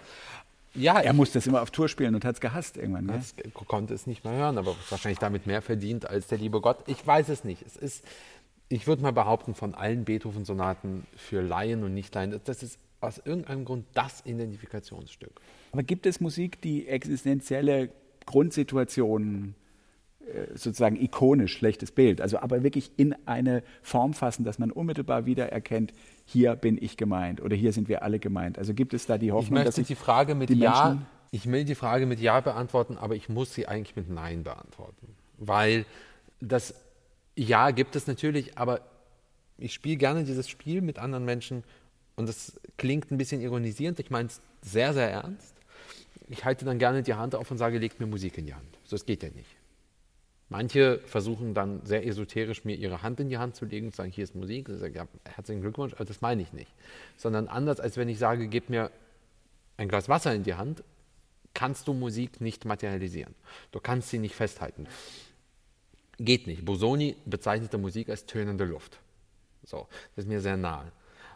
Ja, 0.75 0.99
er 0.99 1.13
musste 1.13 1.39
es 1.39 1.47
immer 1.47 1.61
auf 1.61 1.71
Tour 1.71 1.89
spielen 1.89 2.15
und 2.15 2.25
hat 2.25 2.35
es 2.35 2.41
gehasst 2.41 2.77
irgendwann. 2.77 3.05
Ne? 3.05 3.21
konnte 3.53 3.93
es 3.93 4.07
nicht 4.07 4.23
mehr 4.23 4.33
hören, 4.33 4.57
aber 4.57 4.75
wahrscheinlich 4.89 5.19
damit 5.19 5.47
mehr 5.47 5.61
verdient 5.61 6.07
als 6.09 6.27
der 6.27 6.37
liebe 6.37 6.61
Gott. 6.61 6.77
Ich 6.87 7.05
weiß 7.05 7.29
es 7.29 7.43
nicht. 7.43 7.63
Es 7.65 7.75
ist, 7.75 8.05
ich 8.69 8.87
würde 8.87 9.01
mal 9.01 9.11
behaupten, 9.11 9.55
von 9.55 9.73
allen 9.73 10.05
Beethoven-Sonaten 10.05 11.05
für 11.15 11.41
Laien 11.41 11.83
und 11.83 11.93
Nicht-Laien, 11.93 12.39
das 12.43 12.63
ist 12.63 12.79
aus 13.01 13.17
irgendeinem 13.17 13.65
Grund 13.65 13.85
das 13.93 14.25
Identifikationsstück. 14.25 15.41
Aber 15.71 15.83
gibt 15.83 16.05
es 16.05 16.19
Musik, 16.19 16.61
die 16.61 16.87
existenzielle 16.87 17.89
Grundsituationen 18.25 19.55
sozusagen 20.53 20.95
ikonisch, 20.95 21.53
schlechtes 21.53 21.91
Bild, 21.91 22.21
also 22.21 22.37
aber 22.39 22.61
wirklich 22.61 22.91
in 22.97 23.15
eine 23.25 23.63
Form 23.81 24.13
fassen, 24.13 24.43
dass 24.43 24.59
man 24.59 24.69
unmittelbar 24.69 25.25
wieder 25.25 25.51
erkennt, 25.51 25.93
hier 26.25 26.55
bin 26.55 26.77
ich 26.79 26.97
gemeint 26.97 27.41
oder 27.41 27.55
hier 27.55 27.73
sind 27.73 27.89
wir 27.89 28.03
alle 28.03 28.19
gemeint. 28.19 28.59
Also 28.59 28.73
gibt 28.73 28.93
es 28.93 29.07
da 29.07 29.17
die 29.17 29.31
Hoffnung, 29.31 29.59
ich 29.59 29.65
dass 29.65 29.75
sich 29.75 29.87
die 29.87 29.95
Frage 29.95 30.35
mit 30.35 30.49
die 30.49 30.59
Ja, 30.59 30.99
ich 31.31 31.49
will 31.51 31.65
die 31.65 31.75
Frage 31.75 32.05
mit 32.05 32.19
Ja 32.19 32.41
beantworten, 32.41 32.97
aber 32.97 33.15
ich 33.15 33.27
muss 33.27 33.53
sie 33.53 33.67
eigentlich 33.67 33.95
mit 33.95 34.09
Nein 34.09 34.43
beantworten, 34.43 35.15
weil 35.37 35.85
das 36.39 36.75
Ja 37.35 37.71
gibt 37.71 37.95
es 37.95 38.05
natürlich, 38.05 38.57
aber 38.57 38.81
ich 39.57 39.73
spiele 39.73 39.97
gerne 39.97 40.25
dieses 40.25 40.47
Spiel 40.47 40.81
mit 40.81 40.99
anderen 40.99 41.25
Menschen 41.25 41.63
und 42.15 42.29
das 42.29 42.59
klingt 42.77 43.11
ein 43.11 43.17
bisschen 43.17 43.41
ironisierend. 43.41 43.99
Ich 43.99 44.11
meine 44.11 44.27
es 44.27 44.41
sehr, 44.61 44.93
sehr 44.93 45.09
ernst. 45.09 45.55
Ich 46.27 46.45
halte 46.45 46.65
dann 46.65 46.77
gerne 46.77 47.01
die 47.01 47.15
Hand 47.15 47.33
auf 47.33 47.49
und 47.49 47.57
sage, 47.57 47.79
legt 47.79 47.99
mir 47.99 48.05
Musik 48.05 48.37
in 48.37 48.45
die 48.45 48.53
Hand. 48.53 48.77
So, 48.83 48.95
das 48.95 49.05
geht 49.05 49.23
ja 49.23 49.29
nicht. 49.29 49.58
Manche 50.49 50.99
versuchen 51.05 51.53
dann 51.53 51.85
sehr 51.85 52.05
esoterisch 52.07 52.65
mir 52.65 52.75
ihre 52.75 53.03
Hand 53.03 53.19
in 53.19 53.29
die 53.29 53.37
Hand 53.37 53.55
zu 53.55 53.65
legen 53.65 53.87
und 53.87 53.95
sagen, 53.95 54.11
hier 54.11 54.23
ist 54.23 54.33
Musik. 54.35 54.67
Ich 54.67 54.79
sage, 54.79 54.95
ja, 54.95 55.07
herzlichen 55.23 55.61
Glückwunsch, 55.61 55.93
aber 55.93 56.05
das 56.05 56.21
meine 56.21 56.41
ich 56.41 56.53
nicht. 56.53 56.73
Sondern 57.17 57.47
anders, 57.47 57.79
als 57.79 57.97
wenn 57.97 58.09
ich 58.09 58.17
sage, 58.17 58.47
gib 58.47 58.69
mir 58.69 58.89
ein 59.77 59.87
Glas 59.87 60.09
Wasser 60.09 60.33
in 60.33 60.43
die 60.43 60.55
Hand, 60.55 60.83
kannst 61.53 61.87
du 61.87 61.93
Musik 61.93 62.41
nicht 62.41 62.65
materialisieren. 62.65 63.35
Du 63.71 63.79
kannst 63.79 64.09
sie 64.09 64.17
nicht 64.17 64.33
festhalten. 64.33 64.87
Geht 66.17 66.47
nicht. 66.47 66.65
Bosoni 66.65 67.15
bezeichnete 67.25 67.77
Musik 67.77 68.09
als 68.09 68.25
tönende 68.25 68.65
Luft. 68.65 68.99
So, 69.63 69.87
das 70.15 70.25
ist 70.25 70.29
mir 70.29 70.41
sehr 70.41 70.57
nahe. 70.57 70.91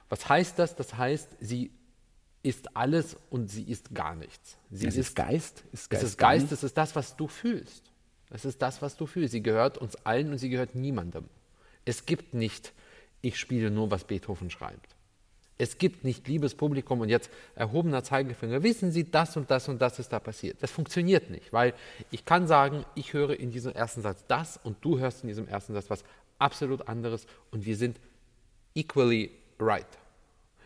Was 0.10 0.28
heißt 0.28 0.58
das? 0.58 0.76
Das 0.76 0.97
heißt, 0.97 1.38
sie 1.39 1.71
ist 2.41 2.76
alles 2.76 3.15
und 3.30 3.49
sie 3.49 3.63
ist 3.63 3.93
gar 3.93 4.15
nichts. 4.15 4.58
Sie 4.71 4.88
es 4.88 4.95
ist, 4.95 5.10
ist 5.10 5.15
Geist. 5.15 5.63
Ist 5.71 5.89
Geist 5.89 6.04
es 6.04 6.10
ist 6.10 6.17
Geist, 6.17 6.52
es 6.52 6.63
ist 6.63 6.78
das, 6.78 6.95
was 6.95 7.15
du 7.15 7.28
fühlst. 7.28 7.92
Es 8.33 8.45
ist 8.45 8.61
das, 8.61 8.81
was 8.81 8.97
du 8.97 9.05
fühlst. 9.05 9.31
Sie 9.31 9.43
gehört 9.43 9.77
uns 9.77 9.95
allen 10.05 10.31
und 10.31 10.39
sie 10.39 10.49
gehört 10.49 10.75
niemandem. 10.75 11.25
Es 11.85 12.05
gibt 12.05 12.33
nicht, 12.33 12.73
ich 13.21 13.37
spiele 13.37 13.69
nur, 13.71 13.91
was 13.91 14.03
Beethoven 14.03 14.49
schreibt. 14.49 14.95
Es 15.59 15.77
gibt 15.77 16.03
nicht, 16.03 16.27
liebes 16.27 16.55
Publikum, 16.55 17.01
und 17.01 17.09
jetzt 17.09 17.29
erhobener 17.55 18.03
Zeigefinger, 18.03 18.63
wissen 18.63 18.91
Sie, 18.91 19.09
das 19.09 19.37
und 19.37 19.51
das 19.51 19.69
und 19.69 19.79
das 19.81 19.99
ist 19.99 20.11
da 20.11 20.19
passiert. 20.19 20.57
Das 20.61 20.71
funktioniert 20.71 21.29
nicht, 21.29 21.53
weil 21.53 21.73
ich 22.09 22.25
kann 22.25 22.47
sagen, 22.47 22.85
ich 22.95 23.13
höre 23.13 23.39
in 23.39 23.51
diesem 23.51 23.71
ersten 23.71 24.01
Satz 24.01 24.25
das 24.27 24.59
und 24.63 24.83
du 24.83 24.97
hörst 24.97 25.21
in 25.21 25.27
diesem 25.27 25.47
ersten 25.47 25.73
Satz 25.73 25.89
was 25.91 26.03
absolut 26.39 26.87
anderes 26.87 27.27
und 27.51 27.65
wir 27.65 27.77
sind 27.77 27.99
equally 28.73 29.31
right. 29.59 29.85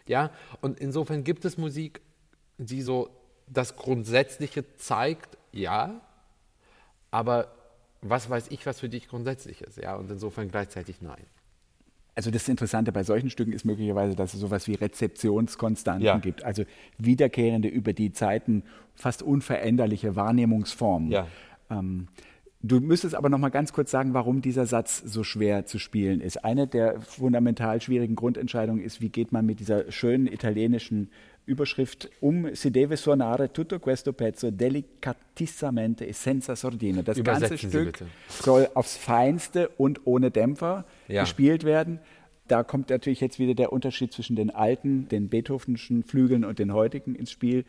Ja, 0.08 0.32
und 0.62 0.80
insofern 0.80 1.26
gibt 1.26 1.44
es 1.44 1.58
Musik, 1.58 2.00
die 2.58 2.82
so 2.82 3.10
das 3.46 3.76
Grundsätzliche 3.76 4.64
zeigt, 4.78 5.38
ja, 5.52 6.00
aber 7.12 7.57
was 8.02 8.30
weiß 8.30 8.48
ich, 8.50 8.66
was 8.66 8.80
für 8.80 8.90
dich 8.90 9.08
grundsätzlich 9.08 9.62
ist, 9.62 9.78
ja, 9.78 9.96
und 9.96 10.10
insofern 10.10 10.50
gleichzeitig 10.50 11.02
nein. 11.02 11.24
Also 12.16 12.32
das 12.32 12.50
Interessante 12.50 12.92
bei 12.92 13.04
solchen 13.04 13.30
Stücken 13.30 13.54
ist 13.54 13.64
möglicherweise, 13.64 14.16
dass 14.16 14.34
es 14.34 14.40
sowas 14.40 14.68
wie 14.68 14.74
Rezeptionskonstanten 14.74 16.06
ja. 16.06 16.18
gibt, 16.18 16.44
also 16.44 16.64
wiederkehrende 16.98 17.68
über 17.68 17.94
die 17.94 18.12
Zeiten 18.12 18.64
fast 18.96 19.22
unveränderliche 19.22 20.16
Wahrnehmungsformen. 20.16 21.12
Ja. 21.12 21.28
Ähm, 21.70 22.08
Du 22.64 22.80
müsstest 22.80 23.14
aber 23.14 23.30
noch 23.30 23.38
mal 23.38 23.50
ganz 23.50 23.72
kurz 23.72 23.92
sagen, 23.92 24.16
warum 24.16 24.42
dieser 24.42 24.66
Satz 24.66 24.98
so 25.06 25.24
schwer 25.24 25.66
zu 25.66 25.78
spielen 25.78 26.22
ist. 26.22 26.44
Eine 26.44 26.66
der 26.66 27.00
fundamental 27.02 27.82
schwierigen 27.82 28.16
Grundentscheidungen 28.16 28.84
ist, 28.84 29.00
wie 29.00 29.10
geht 29.10 29.32
man 29.32 29.46
mit 29.46 29.60
dieser 29.60 29.92
schönen 29.92 30.26
italienischen 30.26 31.12
Überschrift 31.48 32.10
um 32.20 32.54
si 32.54 32.72
deve 32.72 32.98
suonare 32.98 33.52
tutto 33.52 33.80
questo 33.80 34.14
pezzo 34.14 34.52
delicatissamente 34.52 36.06
e 36.06 36.14
senza 36.14 36.56
sordine. 36.56 37.04
Das 37.04 37.24
ganze 37.24 37.58
Stück 37.58 38.04
soll 38.28 38.70
aufs 38.74 38.98
Feinste 38.98 39.70
und 39.78 40.06
ohne 40.06 40.30
Dämpfer 40.30 40.86
ja. 41.08 41.22
gespielt 41.22 41.64
werden. 41.64 42.00
Da 42.48 42.64
kommt 42.64 42.90
natürlich 42.90 43.22
jetzt 43.22 43.40
wieder 43.40 43.56
der 43.56 43.74
Unterschied 43.74 44.14
zwischen 44.14 44.36
den 44.36 44.50
alten, 44.50 45.08
den 45.08 45.30
Beethovenschen 45.30 46.04
Flügeln 46.04 46.46
und 46.46 46.60
den 46.60 46.74
heutigen 46.74 47.16
ins 47.16 47.32
Spiel 47.32 47.66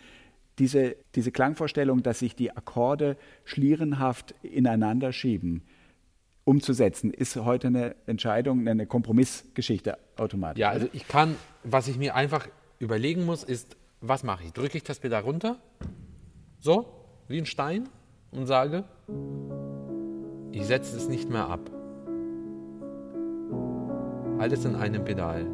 diese, 0.58 0.96
diese 1.14 1.30
Klangvorstellung, 1.30 2.02
dass 2.02 2.18
sich 2.18 2.34
die 2.34 2.50
Akkorde 2.50 3.16
schlierenhaft 3.44 4.34
ineinander 4.42 5.12
schieben, 5.12 5.62
umzusetzen, 6.44 7.12
ist 7.12 7.36
heute 7.36 7.68
eine 7.68 7.94
Entscheidung, 8.06 8.66
eine 8.66 8.86
Kompromissgeschichte 8.86 9.98
automatisch. 10.16 10.60
Ja, 10.60 10.70
also 10.70 10.88
ich 10.92 11.06
kann, 11.06 11.36
was 11.62 11.88
ich 11.88 11.96
mir 11.96 12.14
einfach 12.14 12.48
überlegen 12.78 13.24
muss, 13.24 13.42
ist, 13.42 13.76
was 14.00 14.22
mache 14.22 14.44
ich? 14.44 14.52
Drücke 14.52 14.78
ich 14.78 14.84
das 14.84 14.98
Pedal 14.98 15.22
runter, 15.22 15.56
so, 16.60 16.86
wie 17.26 17.38
ein 17.38 17.46
Stein, 17.46 17.88
und 18.30 18.46
sage, 18.46 18.84
ich 20.52 20.66
setze 20.66 20.96
es 20.96 21.08
nicht 21.08 21.28
mehr 21.28 21.48
ab. 21.48 21.70
Alles 24.38 24.64
in 24.64 24.76
einem 24.76 25.04
Pedal. 25.04 25.46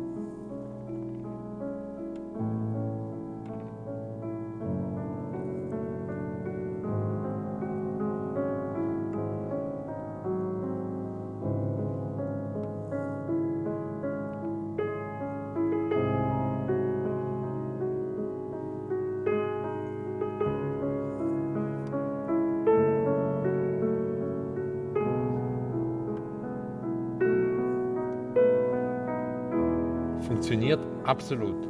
Funktioniert 30.55 30.87
absolut. 31.03 31.67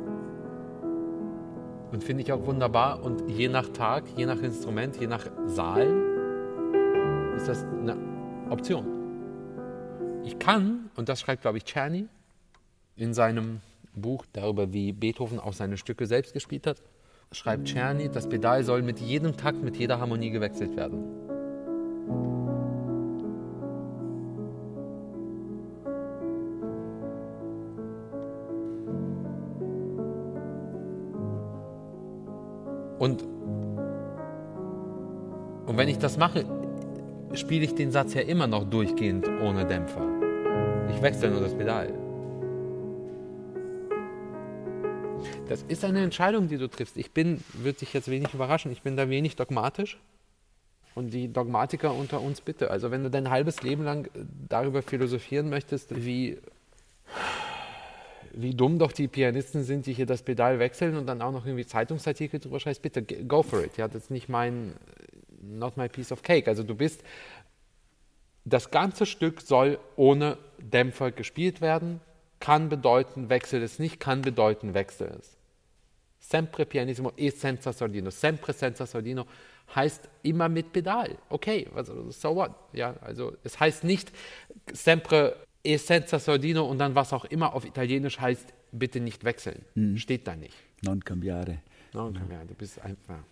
Und 1.91 2.05
finde 2.05 2.23
ich 2.23 2.31
auch 2.33 2.45
wunderbar. 2.45 3.03
Und 3.03 3.31
je 3.31 3.49
nach 3.49 3.71
Tag, 3.71 4.05
je 4.15 4.27
nach 4.27 4.43
Instrument, 4.43 5.01
je 5.01 5.07
nach 5.07 5.25
Saal 5.47 5.89
ist 7.35 7.49
das 7.49 7.65
eine 7.65 7.97
Option. 8.51 8.85
Ich 10.23 10.39
kann, 10.39 10.91
und 10.97 11.09
das 11.09 11.21
schreibt, 11.21 11.41
glaube 11.41 11.57
ich, 11.57 11.65
Czerny 11.65 12.09
in 12.97 13.15
seinem 13.15 13.61
Buch 13.95 14.27
darüber, 14.35 14.71
wie 14.75 14.93
Beethoven 14.93 15.41
auch 15.41 15.55
seine 15.55 15.79
Stücke 15.79 16.05
selbst 16.05 16.35
gespielt 16.35 16.67
hat, 16.67 16.83
schreibt 17.33 17.69
Czerny, 17.69 18.11
das 18.11 18.29
Pedal 18.29 18.65
soll 18.65 18.83
mit 18.83 19.01
jedem 19.01 19.35
Takt, 19.39 19.63
mit 19.63 19.79
jeder 19.79 19.99
Harmonie 19.99 20.29
gewechselt 20.29 20.77
werden. 20.77 21.24
Und, 32.99 33.23
und 35.67 35.77
wenn 35.77 35.89
ich 35.89 35.99
das 35.99 36.17
mache, 36.17 36.45
spiele 37.35 37.65
ich 37.65 37.75
den 37.75 37.91
Satz 37.91 38.15
ja 38.15 38.23
immer 38.23 38.47
noch 38.47 38.65
durchgehend 38.65 39.29
ohne 39.43 39.67
Dämpfer. 39.67 40.03
Ich 40.91 41.03
wechsle 41.03 41.31
nur 41.31 41.41
das 41.41 41.55
Pedal. 41.55 41.93
Das 45.49 45.63
ist 45.63 45.85
eine 45.85 46.03
Entscheidung, 46.03 46.49
die 46.49 46.57
du 46.57 46.69
triffst. 46.69 46.97
Ich 46.97 47.13
bin, 47.13 47.43
wird 47.53 47.81
dich 47.81 47.93
jetzt 47.93 48.09
wenig 48.09 48.33
überraschen, 48.33 48.73
ich 48.73 48.83
bin 48.83 48.97
da 48.97 49.09
wenig 49.09 49.37
dogmatisch. 49.37 49.99
Und 50.95 51.13
die 51.13 51.33
Dogmatiker 51.33 51.93
unter 51.93 52.21
uns 52.21 52.41
bitte. 52.41 52.71
Also 52.71 52.93
wenn 52.93 53.03
du 53.03 53.11
dein 53.11 53.29
halbes 53.29 53.63
Leben 53.63 53.83
lang 53.83 54.09
darüber 54.49 54.81
philosophieren 54.81 55.51
möchtest, 55.51 56.05
wie 56.05 56.39
wie 58.37 58.55
dumm 58.55 58.79
doch 58.79 58.93
die 58.93 59.09
Pianisten 59.09 59.65
sind, 59.65 59.87
die 59.87 59.93
hier 59.93 60.07
das 60.07 60.23
Pedal 60.23 60.59
wechseln 60.59 60.97
und 60.97 61.07
dann 61.07 61.23
auch 61.23 61.33
noch 61.33 61.47
irgendwie 61.47 61.67
Zeitungsartikel 61.67 62.41
drüber 62.41 62.61
schreibst, 62.61 62.83
bitte 62.83 63.03
go 63.03 63.43
for 63.43 63.65
it. 63.65 63.77
Ja, 63.77 63.89
das 63.89 64.05
ist 64.05 64.11
nicht 64.11 64.29
mein, 64.29 64.75
not 65.41 65.77
my 65.77 65.89
piece 65.89 66.13
of 66.13 66.23
cake. 66.23 66.49
Also 66.49 66.63
du 66.63 66.75
bist, 66.75 67.03
das 68.45 68.71
ganze 68.71 69.07
Stück 69.07 69.41
soll 69.41 69.79
ohne 69.97 70.39
Dämpfer 70.59 71.11
gespielt 71.11 71.61
werden, 71.61 72.01
kann 72.41 72.69
bedeuten, 72.69 73.31
wechsel 73.31 73.63
es 73.63 73.79
nicht, 73.79 74.01
kann 74.01 74.23
bedeuten, 74.23 74.75
wechsel 74.75 75.17
es. 75.19 75.37
Sempre 76.21 76.67
pianissimo 76.67 77.13
e 77.17 77.31
senza 77.31 77.73
sordino. 77.73 78.11
Sempre 78.11 78.53
senza 78.53 78.87
sordino 78.87 79.27
heißt 79.75 80.09
immer 80.23 80.49
mit 80.49 80.73
Pedal. 80.73 81.17
Okay, 81.29 81.69
also 81.75 82.11
so 82.11 82.35
what? 82.35 82.51
Ja, 82.73 82.95
also 83.01 83.33
es 83.45 83.61
heißt 83.61 83.85
nicht 83.85 84.13
sempre 84.73 85.37
e 85.65 85.77
senza 85.79 86.19
sordino 86.19 86.65
und 86.65 86.79
dann 86.79 86.95
was 86.95 87.13
auch 87.13 87.25
immer 87.25 87.55
auf 87.55 87.65
Italienisch 87.65 88.21
heißt, 88.21 88.53
bitte 88.73 89.01
nicht 89.01 89.25
wechseln. 89.25 89.63
Mhm. 89.75 89.97
Steht 89.97 90.27
da 90.27 90.37
nicht. 90.37 90.55
Non 90.83 91.03
cambiare. 91.03 91.59
Non 91.93 92.13
cambiare, 92.13 92.45
du 92.47 92.55
bist 92.55 92.81
einfach. 92.81 93.23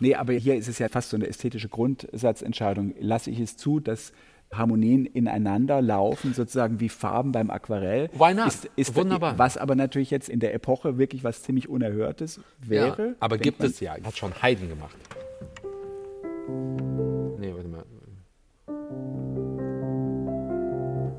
Nee, 0.00 0.14
aber 0.14 0.32
hier 0.34 0.56
ist 0.56 0.68
es 0.68 0.78
ja 0.78 0.88
fast 0.88 1.10
so 1.10 1.16
eine 1.16 1.26
ästhetische 1.26 1.68
Grundsatzentscheidung. 1.68 2.94
Lasse 2.98 3.30
ich 3.30 3.40
es 3.40 3.56
zu, 3.56 3.80
dass 3.80 4.12
Harmonien 4.52 5.06
ineinander 5.06 5.80
laufen, 5.80 6.34
sozusagen 6.34 6.80
wie 6.80 6.88
Farben 6.88 7.32
beim 7.32 7.50
Aquarell. 7.50 8.10
Why 8.12 8.34
not? 8.34 8.48
Ist, 8.48 8.70
ist 8.76 8.94
Wunderbar. 8.94 9.38
Was 9.38 9.56
aber 9.56 9.74
natürlich 9.74 10.10
jetzt 10.10 10.28
in 10.28 10.40
der 10.40 10.54
Epoche 10.54 10.98
wirklich 10.98 11.24
was 11.24 11.42
ziemlich 11.42 11.68
Unerhörtes 11.68 12.40
wäre. 12.60 13.08
Ja, 13.08 13.14
aber 13.20 13.38
gibt 13.38 13.62
es 13.62 13.80
ja. 13.80 13.96
Hat 14.02 14.16
schon 14.16 14.42
Haydn 14.42 14.68
gemacht. 14.68 14.96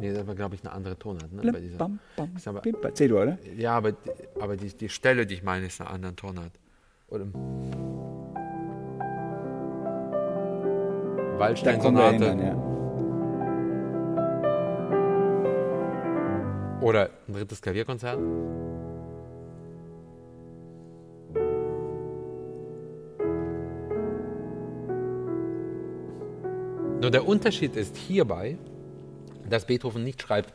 Nee, 0.03 0.11
das 0.11 0.27
war, 0.27 0.35
glaube 0.35 0.55
ich, 0.55 0.61
eine 0.65 0.73
andere 0.73 0.99
Tonart. 0.99 1.31
Ne? 1.31 1.49
Bei 1.49 1.61
dieser, 1.61 1.77
Bam, 1.77 1.97
bam, 2.17 2.29
aber, 2.45 2.59
bim, 2.59 2.75
C-Dur, 2.93 3.21
oder? 3.21 3.37
ja, 3.55 3.77
aber, 3.77 3.93
aber 4.37 4.57
die, 4.57 4.67
die 4.67 4.89
Stelle, 4.89 5.25
die 5.25 5.35
ich 5.35 5.43
meine, 5.43 5.67
ist 5.67 5.79
eine 5.79 5.91
andere 5.91 6.13
Tonart. 6.13 6.51
Oder 7.07 7.25
Waldstein-Sonate. 11.39 12.25
ja. 12.25 12.69
oder 16.81 17.09
ein 17.29 17.33
drittes 17.33 17.61
Klavierkonzert. 17.61 18.19
Nur 26.99 27.09
der 27.09 27.25
Unterschied 27.25 27.77
ist 27.77 27.95
hierbei, 27.95 28.57
dass 29.49 29.65
Beethoven 29.65 30.03
nicht 30.03 30.21
schreibt, 30.21 30.53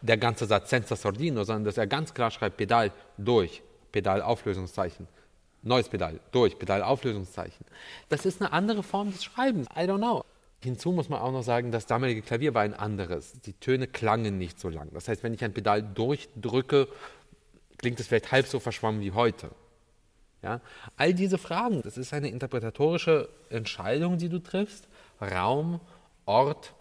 der 0.00 0.16
ganze 0.16 0.46
Satz 0.46 0.70
senza 0.70 0.96
sordino, 0.96 1.44
sondern 1.44 1.64
dass 1.64 1.78
er 1.78 1.86
ganz 1.86 2.12
klar 2.12 2.30
schreibt, 2.30 2.56
Pedal 2.56 2.90
durch, 3.18 3.62
Pedal 3.92 4.20
Auflösungszeichen, 4.22 5.06
neues 5.62 5.88
Pedal 5.88 6.18
durch, 6.32 6.58
Pedal 6.58 6.82
Auflösungszeichen. 6.82 7.64
Das 8.08 8.26
ist 8.26 8.40
eine 8.40 8.52
andere 8.52 8.82
Form 8.82 9.12
des 9.12 9.24
Schreibens. 9.24 9.68
I 9.76 9.80
don't 9.80 9.98
know. 9.98 10.24
Hinzu 10.62 10.92
muss 10.92 11.08
man 11.08 11.20
auch 11.20 11.32
noch 11.32 11.42
sagen, 11.42 11.72
das 11.72 11.86
damalige 11.86 12.22
Klavier 12.22 12.54
war 12.54 12.62
ein 12.62 12.74
anderes. 12.74 13.32
Die 13.40 13.52
Töne 13.52 13.88
klangen 13.88 14.38
nicht 14.38 14.60
so 14.60 14.68
lang. 14.68 14.90
Das 14.92 15.08
heißt, 15.08 15.22
wenn 15.22 15.34
ich 15.34 15.42
ein 15.42 15.52
Pedal 15.52 15.82
durchdrücke, 15.82 16.88
klingt 17.78 17.98
es 17.98 18.06
vielleicht 18.06 18.30
halb 18.30 18.46
so 18.46 18.60
verschwommen 18.60 19.00
wie 19.00 19.12
heute. 19.12 19.50
Ja? 20.42 20.60
All 20.96 21.14
diese 21.14 21.38
Fragen, 21.38 21.82
das 21.82 21.98
ist 21.98 22.12
eine 22.12 22.28
interpretatorische 22.28 23.28
Entscheidung, 23.50 24.18
die 24.18 24.28
du 24.28 24.38
triffst. 24.38 24.88
Raum, 25.20 25.80
Ort, 26.26 26.74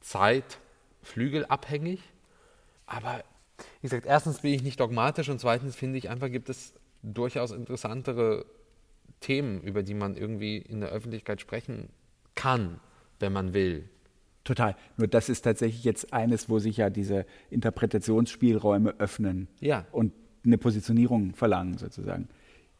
Zeit, 0.00 0.58
flügelabhängig. 1.06 2.00
Aber 2.86 3.24
wie 3.80 3.88
gesagt, 3.88 4.06
erstens 4.06 4.40
bin 4.40 4.52
ich 4.52 4.62
nicht 4.62 4.80
dogmatisch 4.80 5.28
und 5.28 5.40
zweitens 5.40 5.74
finde 5.76 5.98
ich 5.98 6.10
einfach, 6.10 6.30
gibt 6.30 6.48
es 6.48 6.74
durchaus 7.02 7.52
interessantere 7.52 8.44
Themen, 9.20 9.60
über 9.62 9.82
die 9.82 9.94
man 9.94 10.16
irgendwie 10.16 10.58
in 10.58 10.80
der 10.80 10.90
Öffentlichkeit 10.90 11.40
sprechen 11.40 11.88
kann, 12.34 12.80
wenn 13.18 13.32
man 13.32 13.54
will. 13.54 13.88
Total. 14.44 14.76
Nur 14.96 15.08
das 15.08 15.28
ist 15.28 15.42
tatsächlich 15.42 15.84
jetzt 15.84 16.12
eines, 16.12 16.48
wo 16.48 16.58
sich 16.58 16.76
ja 16.76 16.90
diese 16.90 17.26
Interpretationsspielräume 17.50 18.94
öffnen 18.98 19.48
Ja. 19.60 19.86
und 19.90 20.12
eine 20.44 20.58
Positionierung 20.58 21.34
verlangen, 21.34 21.78
sozusagen. 21.78 22.28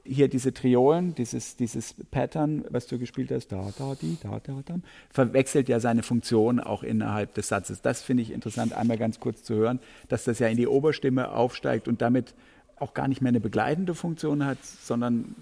Hier 0.09 0.29
diese 0.29 0.53
Triolen, 0.53 1.15
dieses, 1.15 1.57
dieses 1.57 1.95
Pattern, 2.11 2.65
was 2.71 2.87
du 2.87 2.99
gespielt 2.99 3.31
hast, 3.31 3.49
da, 3.49 3.73
da, 3.77 3.95
die, 4.01 4.17
da, 4.23 4.41
da, 4.43 4.63
da, 4.65 4.77
verwechselt 5.11 5.69
ja 5.69 5.81
seine 5.81 6.03
Funktion 6.03 6.61
auch 6.61 6.83
innerhalb 6.83 7.35
des 7.35 7.49
Satzes. 7.49 7.83
Das 7.83 8.03
finde 8.03 8.23
ich 8.23 8.31
interessant, 8.31 8.73
einmal 8.73 8.99
ganz 8.99 9.21
kurz 9.21 9.43
zu 9.43 9.55
hören, 9.55 9.81
dass 10.09 10.25
das 10.25 10.39
ja 10.39 10.49
in 10.49 10.57
die 10.57 10.67
Oberstimme 10.67 11.33
aufsteigt 11.33 11.89
und 11.89 12.03
damit 12.03 12.35
auch 12.79 12.95
gar 12.95 13.09
nicht 13.09 13.23
mehr 13.23 13.31
eine 13.31 13.41
begleitende 13.41 13.95
Funktion 13.95 14.45
hat, 14.45 14.59
sondern 14.63 15.35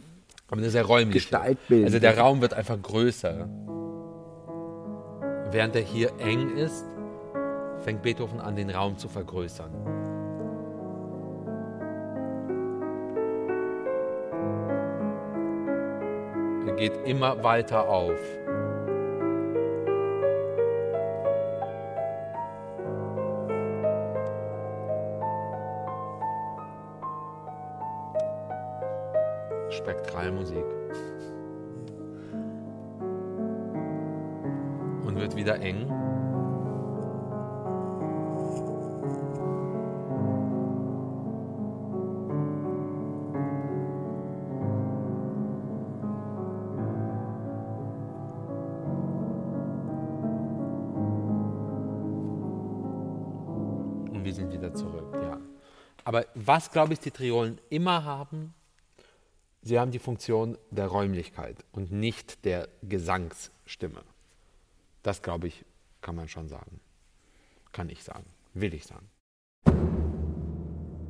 Aber 0.49 0.59
eine 0.59 0.71
sehr 0.71 0.85
räumliche. 0.85 1.19
Gestaltbildend. 1.19 1.87
Also 1.87 1.99
der 1.99 2.17
Raum 2.17 2.41
wird 2.41 2.55
einfach 2.55 2.81
größer. 2.81 3.49
Während 5.51 5.77
er 5.77 5.83
hier 5.83 6.13
eng 6.19 6.57
ist, 6.57 6.85
fängt 7.85 8.03
Beethoven 8.03 8.41
an, 8.41 8.57
den 8.57 8.71
Raum 8.71 8.99
zu 8.99 9.09
vergrößern. 9.09 10.04
Geht 16.77 16.93
immer 17.05 17.43
weiter 17.43 17.89
auf. 17.89 18.19
Was, 56.55 56.71
glaube 56.71 56.93
ich, 56.93 57.01
die 57.01 57.11
Triolen 57.11 57.59
immer 57.69 58.05
haben, 58.05 58.55
sie 59.63 59.77
haben 59.81 59.91
die 59.91 59.99
Funktion 59.99 60.57
der 60.71 60.87
Räumlichkeit 60.87 61.57
und 61.73 61.91
nicht 61.91 62.45
der 62.45 62.69
Gesangsstimme. 62.83 64.03
Das, 65.03 65.21
glaube 65.21 65.49
ich, 65.49 65.65
kann 66.01 66.15
man 66.15 66.29
schon 66.29 66.49
sagen. 66.49 66.79
Kann 67.73 67.89
ich 67.91 68.05
sagen. 68.05 68.27
Will 68.53 68.73
ich 68.73 68.85
sagen. 68.87 69.09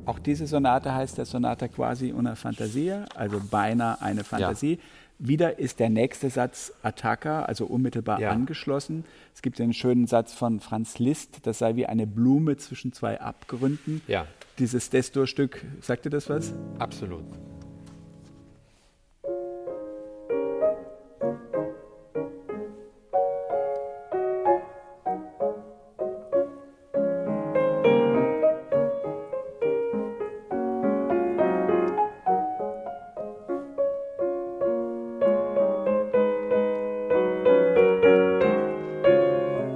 Auch 0.07 0.17
diese 0.17 0.47
Sonate 0.47 0.95
heißt 0.95 1.19
der 1.19 1.25
Sonata 1.25 1.67
quasi 1.67 2.11
una 2.11 2.35
fantasia, 2.35 3.05
also 3.13 3.39
beinahe 3.39 4.01
eine 4.01 4.23
Fantasie. 4.23 4.79
Wieder 5.19 5.59
ist 5.59 5.79
der 5.79 5.91
nächste 5.91 6.31
Satz 6.31 6.73
Attacca, 6.81 7.43
also 7.43 7.67
unmittelbar 7.67 8.19
Ja. 8.19 8.31
angeschlossen. 8.31 9.05
Es 9.35 9.43
gibt 9.43 9.61
einen 9.61 9.73
schönen 9.73 10.07
Satz 10.07 10.33
von 10.33 10.59
Franz 10.59 10.97
Liszt, 10.97 11.45
das 11.45 11.59
sei 11.59 11.75
wie 11.75 11.85
eine 11.85 12.07
Blume 12.07 12.57
zwischen 12.57 12.93
zwei 12.93 13.21
Abgründen. 13.21 14.01
Ja. 14.07 14.25
Dieses 14.57 14.89
Destor-Stück, 14.89 15.61
sagt 15.81 16.05
dir 16.05 16.09
das 16.09 16.29
was? 16.29 16.53
Absolut. 16.79 17.25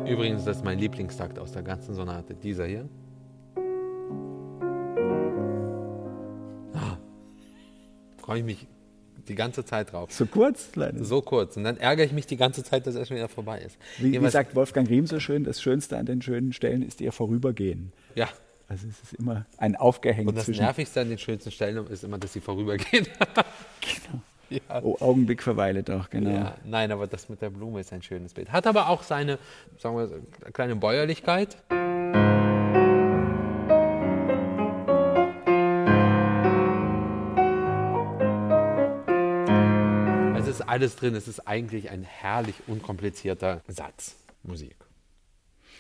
Übrigens, 0.07 0.45
das 0.45 0.57
ist 0.57 0.63
mein 0.63 0.79
Lieblingstakt 0.79 1.37
aus 1.37 1.51
der 1.51 1.63
ganzen 1.63 1.93
Sonate, 1.93 2.33
dieser 2.33 2.65
hier. 2.65 2.87
Freue 8.29 8.41
ich 8.41 8.45
mich 8.45 8.67
die 9.27 9.33
ganze 9.33 9.65
Zeit 9.65 9.91
drauf. 9.91 10.11
So 10.11 10.27
kurz, 10.27 10.75
leider. 10.75 11.03
So 11.03 11.23
kurz. 11.23 11.57
Und 11.57 11.63
dann 11.63 11.77
ärgere 11.77 12.05
ich 12.05 12.11
mich 12.11 12.27
die 12.27 12.37
ganze 12.37 12.63
Zeit, 12.63 12.85
dass 12.85 12.93
er 12.93 13.03
schon 13.07 13.17
wieder 13.17 13.27
vorbei 13.27 13.59
ist. 13.59 13.75
Wie, 13.97 14.21
wie 14.21 14.29
sagt 14.29 14.53
Wolfgang 14.53 14.87
Riem 14.87 15.07
so 15.07 15.19
schön, 15.19 15.43
das 15.43 15.59
Schönste 15.59 15.97
an 15.97 16.05
den 16.05 16.21
schönen 16.21 16.53
Stellen 16.53 16.83
ist 16.83 17.01
ihr 17.01 17.11
Vorübergehen. 17.11 17.91
ja. 18.13 18.29
Also 18.67 18.87
es 18.87 19.01
ist 19.01 19.13
immer 19.15 19.47
ein 19.57 19.75
Aufgehängt 19.75 20.29
Und 20.29 20.35
das 20.35 20.45
zwischen 20.45 20.61
Nervigste 20.61 21.01
an 21.01 21.09
den 21.09 21.17
schönsten 21.17 21.49
Stellen 21.49 21.87
ist 21.87 22.03
immer, 22.03 22.19
dass 22.19 22.33
sie 22.33 22.39
vorübergehen. 22.39 23.07
genau. 23.81 24.21
ja. 24.51 24.83
oh, 24.83 24.95
Augenblick 24.99 25.41
verweile 25.41 25.81
doch, 25.81 26.11
genau. 26.11 26.29
Ja, 26.29 26.55
nein, 26.65 26.91
aber 26.91 27.07
das 27.07 27.29
mit 27.29 27.41
der 27.41 27.49
Blume 27.49 27.79
ist 27.79 27.91
ein 27.93 28.03
schönes 28.03 28.35
Bild. 28.35 28.51
Hat 28.51 28.67
aber 28.67 28.89
auch 28.89 29.01
seine, 29.01 29.39
sagen 29.79 29.97
wir, 29.97 30.51
kleine 30.53 30.75
Bäuerlichkeit. 30.75 31.57
Alles 40.69 40.95
drin. 40.95 41.15
Es 41.15 41.27
ist 41.27 41.47
eigentlich 41.47 41.89
ein 41.89 42.03
herrlich 42.03 42.55
unkomplizierter 42.67 43.62
Satz 43.67 44.15
Musik. 44.43 44.75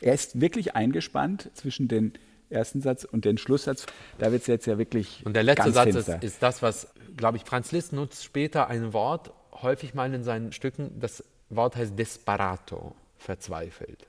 Er 0.01 0.13
ist 0.13 0.39
wirklich 0.41 0.75
eingespannt 0.75 1.49
zwischen 1.53 1.87
den 1.87 2.13
ersten 2.49 2.81
Satz 2.81 3.03
und 3.03 3.25
den 3.25 3.37
Schlusssatz. 3.37 3.85
Da 4.17 4.31
wird 4.31 4.41
es 4.41 4.47
jetzt 4.47 4.65
ja 4.65 4.77
wirklich 4.77 5.25
Und 5.25 5.33
der 5.33 5.43
letzte 5.43 5.71
Satz 5.71 5.95
ist, 5.95 6.09
ist 6.23 6.43
das, 6.43 6.61
was, 6.61 6.87
glaube 7.15 7.37
ich, 7.37 7.43
Franz 7.43 7.71
Liszt 7.71 7.93
nutzt 7.93 8.23
später 8.23 8.67
ein 8.67 8.93
Wort, 8.93 9.31
häufig 9.51 9.93
mal 9.93 10.13
in 10.13 10.23
seinen 10.23 10.51
Stücken. 10.51 10.99
Das 10.99 11.23
Wort 11.49 11.75
heißt 11.75 11.97
Desperato, 11.97 12.95
verzweifelt. 13.17 14.07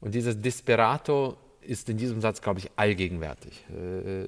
Und 0.00 0.14
dieses 0.14 0.40
Desperato 0.40 1.36
ist 1.60 1.88
in 1.88 1.96
diesem 1.96 2.20
Satz, 2.20 2.40
glaube 2.40 2.60
ich, 2.60 2.70
allgegenwärtig. 2.76 3.64
Äh, 3.70 4.26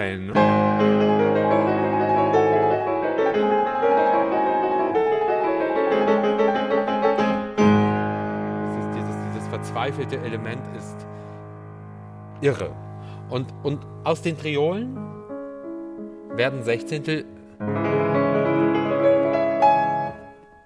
In 0.00 0.06
Stellen. 0.06 0.26
Ne? 0.28 0.32
verzweifelte 9.50 10.16
Element 10.20 10.62
ist 10.76 10.96
irre. 12.40 12.74
Und, 13.28 13.52
und 13.62 13.84
aus 14.04 14.22
den 14.22 14.38
Triolen 14.38 14.96
werden 16.34 16.62
Sechzehntel, 16.62 17.26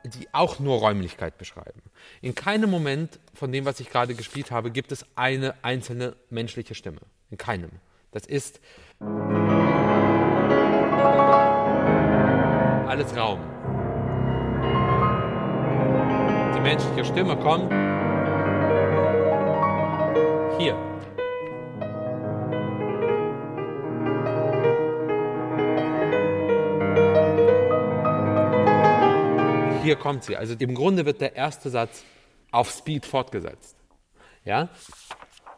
die 0.04 0.28
auch 0.32 0.60
nur 0.60 0.78
Räumlichkeit 0.78 1.38
beschreiben. 1.38 1.82
In 2.20 2.36
keinem 2.36 2.70
Moment 2.70 3.18
von 3.32 3.50
dem, 3.50 3.64
was 3.64 3.80
ich 3.80 3.90
gerade 3.90 4.14
gespielt 4.14 4.52
habe, 4.52 4.70
gibt 4.70 4.92
es 4.92 5.04
eine 5.16 5.54
einzelne 5.62 6.14
menschliche 6.30 6.76
Stimme. 6.76 7.00
In 7.30 7.38
keinem. 7.38 7.70
Das 8.14 8.26
ist 8.26 8.60
alles 12.94 13.16
Raum. 13.16 13.40
Die 16.54 16.60
menschliche 16.60 17.04
Stimme 17.04 17.36
kommt 17.36 17.72
hier. 20.58 20.76
Hier 29.82 29.96
kommt 29.96 30.24
sie. 30.24 30.36
Also 30.36 30.54
im 30.58 30.74
Grunde 30.74 31.04
wird 31.04 31.20
der 31.20 31.34
erste 31.34 31.70
Satz 31.70 32.04
auf 32.52 32.70
Speed 32.70 33.04
fortgesetzt. 33.04 33.76
Ja? 34.44 34.68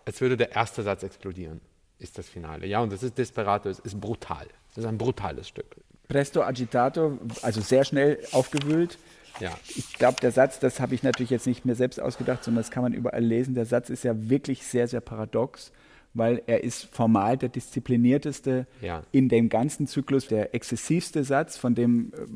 Als 0.07 0.21
würde 0.21 0.37
der 0.37 0.53
erste 0.53 0.83
Satz 0.83 1.03
explodieren, 1.03 1.61
ist 1.99 2.19
das 2.19 2.29
Finale. 2.29 2.67
Ja, 2.67 2.81
und 2.81 2.93
das 2.93 3.03
ist 3.03 3.17
Desperado, 3.19 3.69
es 3.69 3.79
ist 3.79 4.01
brutal. 4.01 4.47
Das 4.75 4.85
ist 4.85 4.89
ein 4.89 4.99
brutales 4.99 5.49
Stück. 5.49 5.77
Presto 6.09 6.43
agitato, 6.43 7.19
also 7.43 7.61
sehr 7.61 7.85
schnell 7.85 8.19
aufgewühlt. 8.33 8.99
Ja. 9.41 9.57
Ich 9.69 9.95
glaube, 9.95 10.19
der 10.21 10.33
Satz, 10.33 10.59
das 10.59 10.81
habe 10.81 10.95
ich 10.95 11.03
natürlich 11.03 11.31
jetzt 11.31 11.47
nicht 11.47 11.65
mir 11.65 11.75
selbst 11.75 12.01
ausgedacht, 12.01 12.45
sondern 12.45 12.63
das 12.63 12.71
kann 12.71 12.83
man 12.83 12.93
überall 12.93 13.25
lesen. 13.25 13.55
Der 13.55 13.67
Satz 13.67 13.91
ist 13.91 14.05
ja 14.05 14.15
wirklich 14.29 14.63
sehr, 14.63 14.89
sehr 14.89 15.01
paradox, 15.01 15.73
weil 16.15 16.43
er 16.47 16.65
ist 16.65 16.85
formal 16.87 17.37
der 17.37 17.51
disziplinierteste 17.51 18.67
ja. 18.81 19.03
in 19.13 19.29
dem 19.29 19.49
ganzen 19.49 19.87
Zyklus, 19.87 20.29
der 20.29 20.55
exzessivste 20.55 21.25
Satz, 21.25 21.59
von 21.59 21.75
dem 21.75 22.13
äh, 22.15 22.27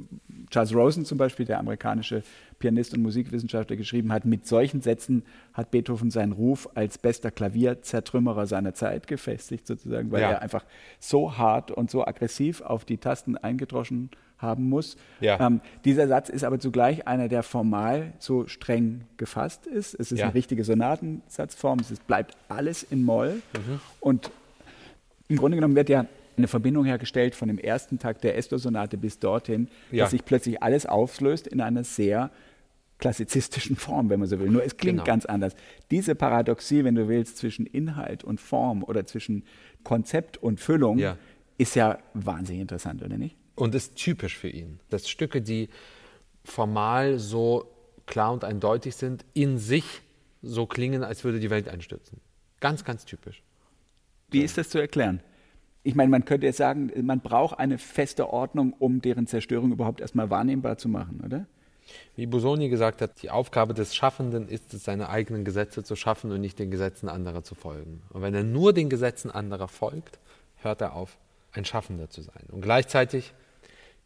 Charles 0.51 0.75
Rosen 0.75 1.05
zum 1.05 1.17
Beispiel, 1.19 1.47
der 1.47 1.59
amerikanische 1.59 2.23
Pianist 2.59 2.95
und 2.95 3.03
Musikwissenschaftler, 3.03 3.77
geschrieben 3.77 4.13
hat. 4.13 4.25
Mit 4.25 4.47
solchen 4.47 4.83
Sätzen 4.83 5.23
hat 5.55 5.71
Beethoven 5.71 6.11
seinen 6.11 6.33
Ruf 6.33 6.69
als 6.75 6.99
bester 6.99 7.31
Klavierzertrümmerer 7.31 8.47
seiner 8.47 8.75
Zeit 8.75 9.07
gefestigt, 9.07 9.67
sozusagen, 9.67 10.11
weil 10.11 10.23
ja. 10.23 10.33
er 10.33 10.43
einfach 10.43 10.65
so 10.99 11.39
hart 11.39 11.71
und 11.71 11.91
so 11.91 12.07
aggressiv 12.07 12.61
auf 12.61 12.85
die 12.85 12.99
Tasten 12.99 13.37
eingedroschen 13.37 14.11
haben 14.39 14.69
muss. 14.69 14.97
Ja. 15.21 15.39
Ähm, 15.39 15.61
dieser 15.85 16.09
Satz 16.09 16.29
ist 16.29 16.45
aber 16.45 16.59
zugleich 16.59 17.07
einer, 17.07 17.29
der 17.29 17.43
formal 17.43 18.13
so 18.19 18.47
streng 18.47 19.03
gefasst 19.17 19.67
ist. 19.67 19.95
Es 19.95 20.13
ist 20.13 20.19
ja. 20.19 20.27
eine 20.27 20.35
richtige 20.35 20.65
Sonatensatzform, 20.65 21.81
es 21.81 21.91
ist, 21.91 22.07
bleibt 22.07 22.37
alles 22.49 22.83
in 22.83 23.05
Moll. 23.05 23.43
Mhm. 23.55 23.81
Und 24.01 24.31
im 25.29 25.37
Grunde 25.37 25.57
genommen 25.57 25.77
wird 25.77 25.89
ja 25.89 26.07
eine 26.37 26.49
Verbindung 26.49 26.85
hergestellt 26.85 27.35
von 27.35 27.49
dem 27.49 27.59
ersten 27.59 27.99
Tag 27.99 28.21
der 28.21 28.37
Esto-Sonate 28.37 28.97
bis 28.97 29.19
dorthin, 29.19 29.69
ja. 29.91 30.05
dass 30.05 30.13
sich 30.13 30.25
plötzlich 30.25 30.63
alles 30.63 30.87
auflöst 30.87 31.47
in 31.47 31.61
einer 31.61 31.85
sehr 31.85 32.31
klassizistischen 32.99 33.77
Form, 33.77 34.11
wenn 34.11 34.21
man 34.21 34.29
so 34.29 34.39
will. 34.39 34.51
Nur 34.51 34.65
es 34.65 34.77
klingt 34.77 34.99
genau. 34.99 35.05
ganz 35.05 35.25
anders. 35.25 35.55
Diese 35.91 36.15
Paradoxie, 36.15 36.85
wenn 36.85 36.95
du 36.95 37.09
willst, 37.09 37.39
zwischen 37.39 37.67
Inhalt 37.67 38.25
und 38.25 38.41
Form 38.41 38.85
oder 38.85 39.07
zwischen 39.07 39.45
Konzept 39.85 40.37
und 40.37 40.61
Füllung, 40.61 40.99
ja. 40.99 41.17
ist 41.57 41.75
ja 41.77 41.99
wahnsinnig 42.15 42.61
interessant, 42.61 43.03
oder 43.03 43.17
nicht? 43.17 43.37
und 43.61 43.75
ist 43.75 43.97
typisch 43.97 44.37
für 44.37 44.49
ihn. 44.49 44.81
Dass 44.89 45.09
Stücke, 45.09 45.43
die 45.43 45.69
formal 46.45 47.19
so 47.19 47.71
klar 48.07 48.33
und 48.33 48.45
eindeutig 48.45 48.97
sind, 48.97 49.25
in 49.35 49.59
sich 49.59 49.85
so 50.43 50.67
klingen, 50.67 51.05
als 51.05 51.25
würde 51.25 51.39
die 51.39 51.51
Welt 51.51 51.69
einstürzen. 51.69 52.21
Ganz, 52.61 52.85
ganz 52.85 53.05
typisch. 53.05 53.43
Wie 54.31 54.41
ist 54.41 54.59
das 54.59 54.71
zu 54.71 54.79
erklären? 54.79 55.23
Ich 55.83 55.95
meine, 55.95 56.11
man 56.11 56.25
könnte 56.25 56.47
jetzt 56.47 56.59
sagen, 56.59 56.93
man 57.03 57.21
braucht 57.21 57.59
eine 57.59 57.79
feste 57.79 58.31
Ordnung, 58.31 58.75
um 58.79 59.01
deren 59.01 59.27
Zerstörung 59.27 59.73
überhaupt 59.73 60.01
erstmal 60.01 60.29
wahrnehmbar 60.31 60.77
zu 60.77 60.89
machen, 60.89 61.23
oder? 61.25 61.47
Wie 62.17 62.27
Busoni 62.27 62.69
gesagt 62.69 63.01
hat, 63.01 63.23
die 63.23 63.31
Aufgabe 63.31 63.75
des 63.75 63.95
Schaffenden 63.95 64.47
ist 64.49 64.75
es, 64.75 64.85
seine 64.85 65.09
eigenen 65.09 65.45
Gesetze 65.45 65.83
zu 65.83 65.97
schaffen 65.97 66.31
und 66.31 66.41
nicht 66.41 66.59
den 66.59 66.71
Gesetzen 66.71 67.09
anderer 67.09 67.43
zu 67.43 67.55
folgen. 67.55 68.03
Und 68.11 68.23
wenn 68.23 68.35
er 68.35 68.45
nur 68.45 68.73
den 68.73 68.89
Gesetzen 68.89 69.31
anderer 69.31 69.69
folgt, 69.69 70.19
hört 70.59 70.83
er 70.83 70.95
auf, 70.95 71.17
ein 71.53 71.65
Schaffender 71.65 72.09
zu 72.11 72.23
sein. 72.23 72.45
Und 72.51 72.61
gleichzeitig 72.61 73.33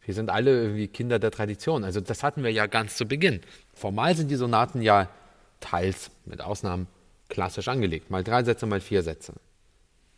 wir 0.05 0.13
sind 0.13 0.29
alle 0.29 0.61
irgendwie 0.61 0.87
Kinder 0.87 1.17
der 1.17 1.31
Tradition. 1.31 1.83
Also 1.83 1.99
das 1.99 2.21
hatten 2.21 2.43
wir 2.43 2.51
ja 2.51 2.67
ganz 2.67 2.95
zu 2.95 3.05
Beginn. 3.05 3.41
Formal 3.73 4.15
sind 4.15 4.29
die 4.29 4.35
Sonaten 4.35 4.81
ja 4.81 5.09
teils, 5.59 6.11
mit 6.25 6.41
Ausnahmen, 6.41 6.87
klassisch 7.27 7.67
angelegt. 7.67 8.11
Mal 8.11 8.23
drei 8.23 8.43
Sätze, 8.43 8.67
mal 8.67 8.81
vier 8.81 9.01
Sätze. 9.01 9.33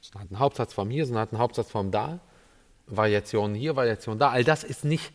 Sonaten 0.02 0.40
Hauptsatzform 0.40 0.90
hier, 0.90 1.06
Sonaten 1.06 1.38
Hauptsatzform 1.38 1.92
da, 1.92 2.20
Variationen 2.88 3.56
hier, 3.56 3.76
Variationen 3.76 4.20
da. 4.20 4.30
All 4.30 4.44
das 4.44 4.64
ist 4.64 4.86
nicht 4.86 5.12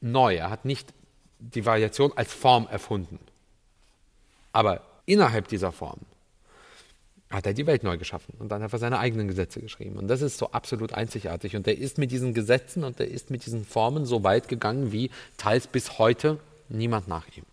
neu. 0.00 0.36
Er 0.36 0.50
hat 0.50 0.64
nicht 0.64 0.94
die 1.38 1.66
Variation 1.66 2.12
als 2.16 2.32
Form 2.32 2.66
erfunden. 2.68 3.18
Aber 4.52 4.82
innerhalb 5.06 5.48
dieser 5.48 5.72
Form 5.72 6.00
hat 7.30 7.46
er 7.46 7.54
die 7.54 7.66
Welt 7.66 7.84
neu 7.84 7.96
geschaffen 7.96 8.34
und 8.40 8.48
dann 8.50 8.62
hat 8.62 8.72
er 8.72 8.78
seine 8.80 8.98
eigenen 8.98 9.28
Gesetze 9.28 9.60
geschrieben. 9.60 9.98
Und 9.98 10.08
das 10.08 10.20
ist 10.20 10.36
so 10.36 10.50
absolut 10.50 10.92
einzigartig. 10.92 11.54
Und 11.54 11.66
er 11.68 11.78
ist 11.78 11.96
mit 11.96 12.10
diesen 12.10 12.34
Gesetzen 12.34 12.82
und 12.82 12.98
er 12.98 13.06
ist 13.06 13.30
mit 13.30 13.46
diesen 13.46 13.64
Formen 13.64 14.04
so 14.04 14.24
weit 14.24 14.48
gegangen, 14.48 14.90
wie 14.90 15.10
teils 15.36 15.68
bis 15.68 15.98
heute 15.98 16.40
niemand 16.68 17.06
nach 17.06 17.26
ihm. 17.36 17.44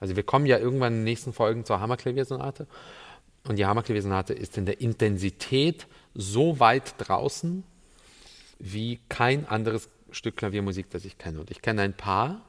Also 0.00 0.16
wir 0.16 0.22
kommen 0.22 0.46
ja 0.46 0.58
irgendwann 0.58 0.94
in 0.94 0.98
den 1.00 1.04
nächsten 1.04 1.32
Folgen 1.32 1.64
zur 1.64 1.80
Hammerklaviersonate. 1.80 2.66
Und 3.44 3.56
die 3.56 3.66
Hammerklaviersonate 3.66 4.34
ist 4.34 4.58
in 4.58 4.66
der 4.66 4.80
Intensität 4.80 5.86
so 6.14 6.60
weit 6.60 6.94
draußen, 6.98 7.64
wie 8.58 9.00
kein 9.08 9.46
anderes 9.46 9.88
Stück 10.10 10.36
Klaviermusik, 10.36 10.90
das 10.90 11.04
ich 11.04 11.18
kenne. 11.18 11.40
Und 11.40 11.50
ich 11.50 11.62
kenne 11.62 11.82
ein 11.82 11.96
paar. 11.96 12.42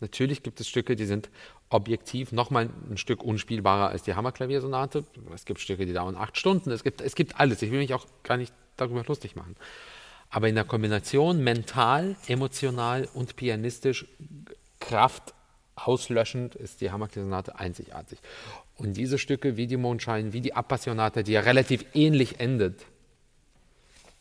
Natürlich 0.00 0.42
gibt 0.42 0.60
es 0.60 0.68
Stücke, 0.68 0.96
die 0.96 1.06
sind 1.06 1.30
objektiv 1.68 2.32
nochmal 2.32 2.68
ein 2.90 2.98
Stück 2.98 3.22
unspielbarer 3.22 3.88
als 3.88 4.02
die 4.02 4.14
Hammerklaviersonate. 4.14 5.04
Es 5.34 5.44
gibt 5.44 5.60
Stücke, 5.60 5.86
die 5.86 5.92
dauern 5.92 6.16
acht 6.16 6.36
Stunden. 6.36 6.70
Es 6.70 6.82
gibt, 6.82 7.00
es 7.00 7.14
gibt 7.14 7.40
alles. 7.40 7.62
Ich 7.62 7.70
will 7.70 7.78
mich 7.78 7.94
auch 7.94 8.06
gar 8.22 8.36
nicht 8.36 8.52
darüber 8.76 9.04
lustig 9.04 9.36
machen. 9.36 9.56
Aber 10.28 10.48
in 10.48 10.54
der 10.54 10.64
Kombination 10.64 11.42
mental, 11.42 12.16
emotional 12.26 13.08
und 13.14 13.36
pianistisch 13.36 14.06
Kraft 14.80 15.34
auslöschend 15.76 16.54
ist 16.54 16.80
die 16.80 16.90
Hammerklaviersonate 16.90 17.58
einzigartig. 17.58 18.18
Und 18.82 18.96
diese 18.96 19.18
Stücke 19.18 19.56
wie 19.56 19.66
die 19.66 19.76
Mondschein, 19.76 20.32
wie 20.32 20.40
die 20.40 20.54
Appassionata, 20.54 21.22
die 21.22 21.32
ja 21.32 21.40
relativ 21.40 21.84
ähnlich 21.94 22.40
endet, 22.40 22.84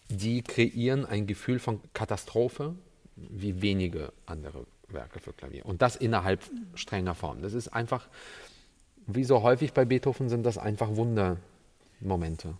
die 0.09 0.43
kreieren 0.43 1.05
ein 1.05 1.25
Gefühl 1.25 1.59
von 1.59 1.79
Katastrophe 1.93 2.75
wie 3.15 3.61
wenige 3.61 4.13
andere 4.25 4.65
Werke 4.87 5.19
für 5.19 5.33
Klavier. 5.33 5.65
Und 5.65 5.81
das 5.81 5.95
innerhalb 5.95 6.41
strenger 6.75 7.15
Form. 7.15 7.41
Das 7.41 7.53
ist 7.53 7.69
einfach, 7.69 8.07
wie 9.07 9.23
so 9.23 9.41
häufig 9.41 9.73
bei 9.73 9.85
Beethoven, 9.85 10.29
sind 10.29 10.43
das 10.45 10.57
einfach 10.57 10.95
Wundermomente. 10.95 12.55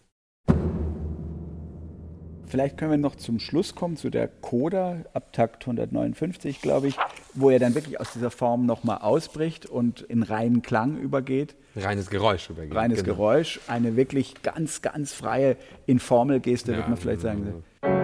Vielleicht 2.51 2.77
können 2.77 2.91
wir 2.91 2.97
noch 2.97 3.15
zum 3.15 3.39
Schluss 3.39 3.75
kommen, 3.75 3.95
zu 3.95 4.09
der 4.09 4.27
Coda 4.27 4.97
ab 5.13 5.31
Takt 5.31 5.63
159, 5.63 6.61
glaube 6.61 6.89
ich, 6.89 6.97
wo 7.33 7.49
er 7.49 7.59
dann 7.59 7.75
wirklich 7.75 7.97
aus 7.97 8.11
dieser 8.11 8.29
Form 8.29 8.65
nochmal 8.65 8.97
ausbricht 8.97 9.67
und 9.67 10.01
in 10.01 10.21
reinen 10.21 10.61
Klang 10.61 10.97
übergeht. 10.97 11.55
Reines 11.77 12.09
Geräusch 12.09 12.49
übergeht. 12.49 12.75
Reines 12.75 13.05
genau. 13.05 13.15
Geräusch, 13.15 13.61
eine 13.67 13.95
wirklich 13.95 14.43
ganz, 14.43 14.81
ganz 14.81 15.13
freie 15.13 15.55
Informelgeste, 15.85 16.73
ja, 16.73 16.79
würde 16.79 16.89
man 16.89 16.97
vielleicht 16.97 17.21
sagen. 17.21 17.63
nur 17.81 18.00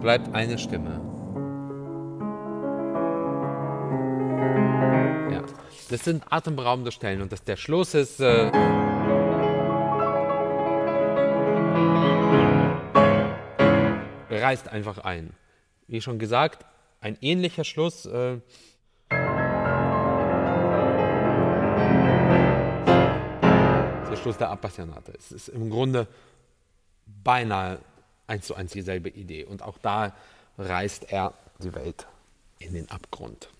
bleibt 0.00 0.34
eine 0.34 0.58
Stimme. 0.58 1.00
Ja, 5.30 5.42
das 5.90 6.04
sind 6.04 6.24
atemberaubende 6.30 6.90
Stellen 6.92 7.20
und 7.22 7.32
das, 7.32 7.44
der 7.44 7.56
Schluss 7.56 7.94
ist. 7.94 8.20
Äh, 8.20 8.50
reißt 14.50 14.68
einfach 14.68 14.98
ein. 14.98 15.34
Wie 15.86 16.00
schon 16.00 16.18
gesagt, 16.18 16.64
ein 17.00 17.16
ähnlicher 17.20 17.64
Schluss. 17.64 18.06
Äh, 18.06 18.40
der 24.10 24.16
Schluss 24.16 24.38
der 24.38 24.50
Appassionate. 24.50 25.12
Es 25.16 25.30
ist 25.30 25.48
im 25.48 25.70
Grunde 25.70 26.08
beinahe 27.22 27.78
eins 28.30 28.46
zu 28.46 28.54
eins 28.54 28.72
dieselbe 28.72 29.10
Idee. 29.10 29.44
Und 29.44 29.62
auch 29.62 29.76
da 29.78 30.14
reißt 30.56 31.12
er 31.12 31.34
die 31.62 31.74
Welt 31.74 32.06
in 32.58 32.72
den 32.72 32.90
Abgrund. 32.90 33.50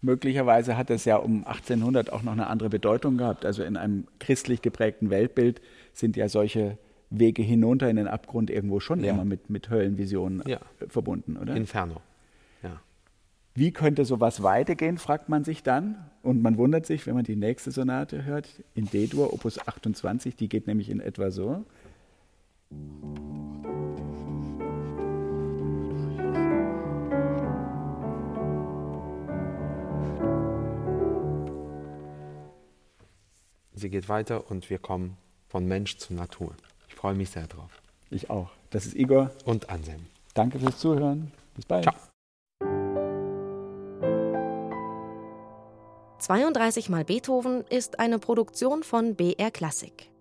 Möglicherweise 0.00 0.76
hat 0.76 0.90
es 0.90 1.04
ja 1.06 1.16
um 1.16 1.46
1800 1.46 2.12
auch 2.12 2.22
noch 2.22 2.32
eine 2.32 2.46
andere 2.46 2.68
Bedeutung 2.68 3.16
gehabt. 3.16 3.44
Also 3.44 3.62
in 3.62 3.76
einem 3.76 4.06
christlich 4.20 4.60
geprägten 4.60 5.10
Weltbild 5.10 5.60
sind 5.92 6.16
ja 6.16 6.28
solche 6.28 6.78
Wege 7.10 7.42
hinunter 7.42 7.88
in 7.88 7.96
den 7.96 8.06
Abgrund 8.06 8.50
irgendwo 8.50 8.80
schon 8.80 9.02
ja. 9.02 9.12
immer 9.12 9.24
mit, 9.24 9.48
mit 9.48 9.70
Höllenvisionen 9.70 10.42
ja. 10.46 10.58
verbunden, 10.88 11.36
oder? 11.36 11.56
Inferno. 11.56 12.02
Ja. 12.62 12.80
Wie 13.54 13.70
könnte 13.70 14.04
sowas 14.04 14.42
weitergehen, 14.42 14.98
fragt 14.98 15.28
man 15.28 15.44
sich 15.44 15.62
dann. 15.62 15.96
Und 16.22 16.42
man 16.42 16.58
wundert 16.58 16.84
sich, 16.86 17.06
wenn 17.06 17.14
man 17.14 17.24
die 17.24 17.36
nächste 17.36 17.70
Sonate 17.70 18.24
hört, 18.24 18.48
in 18.74 18.86
D-Dur, 18.86 19.32
Opus 19.32 19.58
28, 19.66 20.36
die 20.36 20.48
geht 20.48 20.66
nämlich 20.66 20.90
in 20.90 21.00
etwa 21.00 21.30
so. 21.30 21.64
Sie 33.74 33.90
geht 33.90 34.08
weiter 34.08 34.50
und 34.50 34.70
wir 34.70 34.78
kommen 34.78 35.16
von 35.48 35.66
Mensch 35.66 35.98
zu 35.98 36.14
Natur. 36.14 36.54
Ich 36.88 36.94
freue 36.94 37.14
mich 37.14 37.30
sehr 37.30 37.46
drauf. 37.48 37.82
Ich 38.10 38.30
auch. 38.30 38.50
Das 38.70 38.86
ist 38.86 38.94
Igor. 38.94 39.30
Und 39.44 39.68
Anselm. 39.68 40.06
Danke 40.34 40.58
fürs 40.58 40.78
Zuhören. 40.78 41.32
Bis 41.54 41.66
bald. 41.66 41.84
Ciao. 41.84 41.94
32 46.18 46.88
mal 46.88 47.04
Beethoven 47.04 47.64
ist 47.68 47.98
eine 47.98 48.18
Produktion 48.18 48.82
von 48.82 49.14
BR 49.14 49.50
Klassik. 49.50 50.13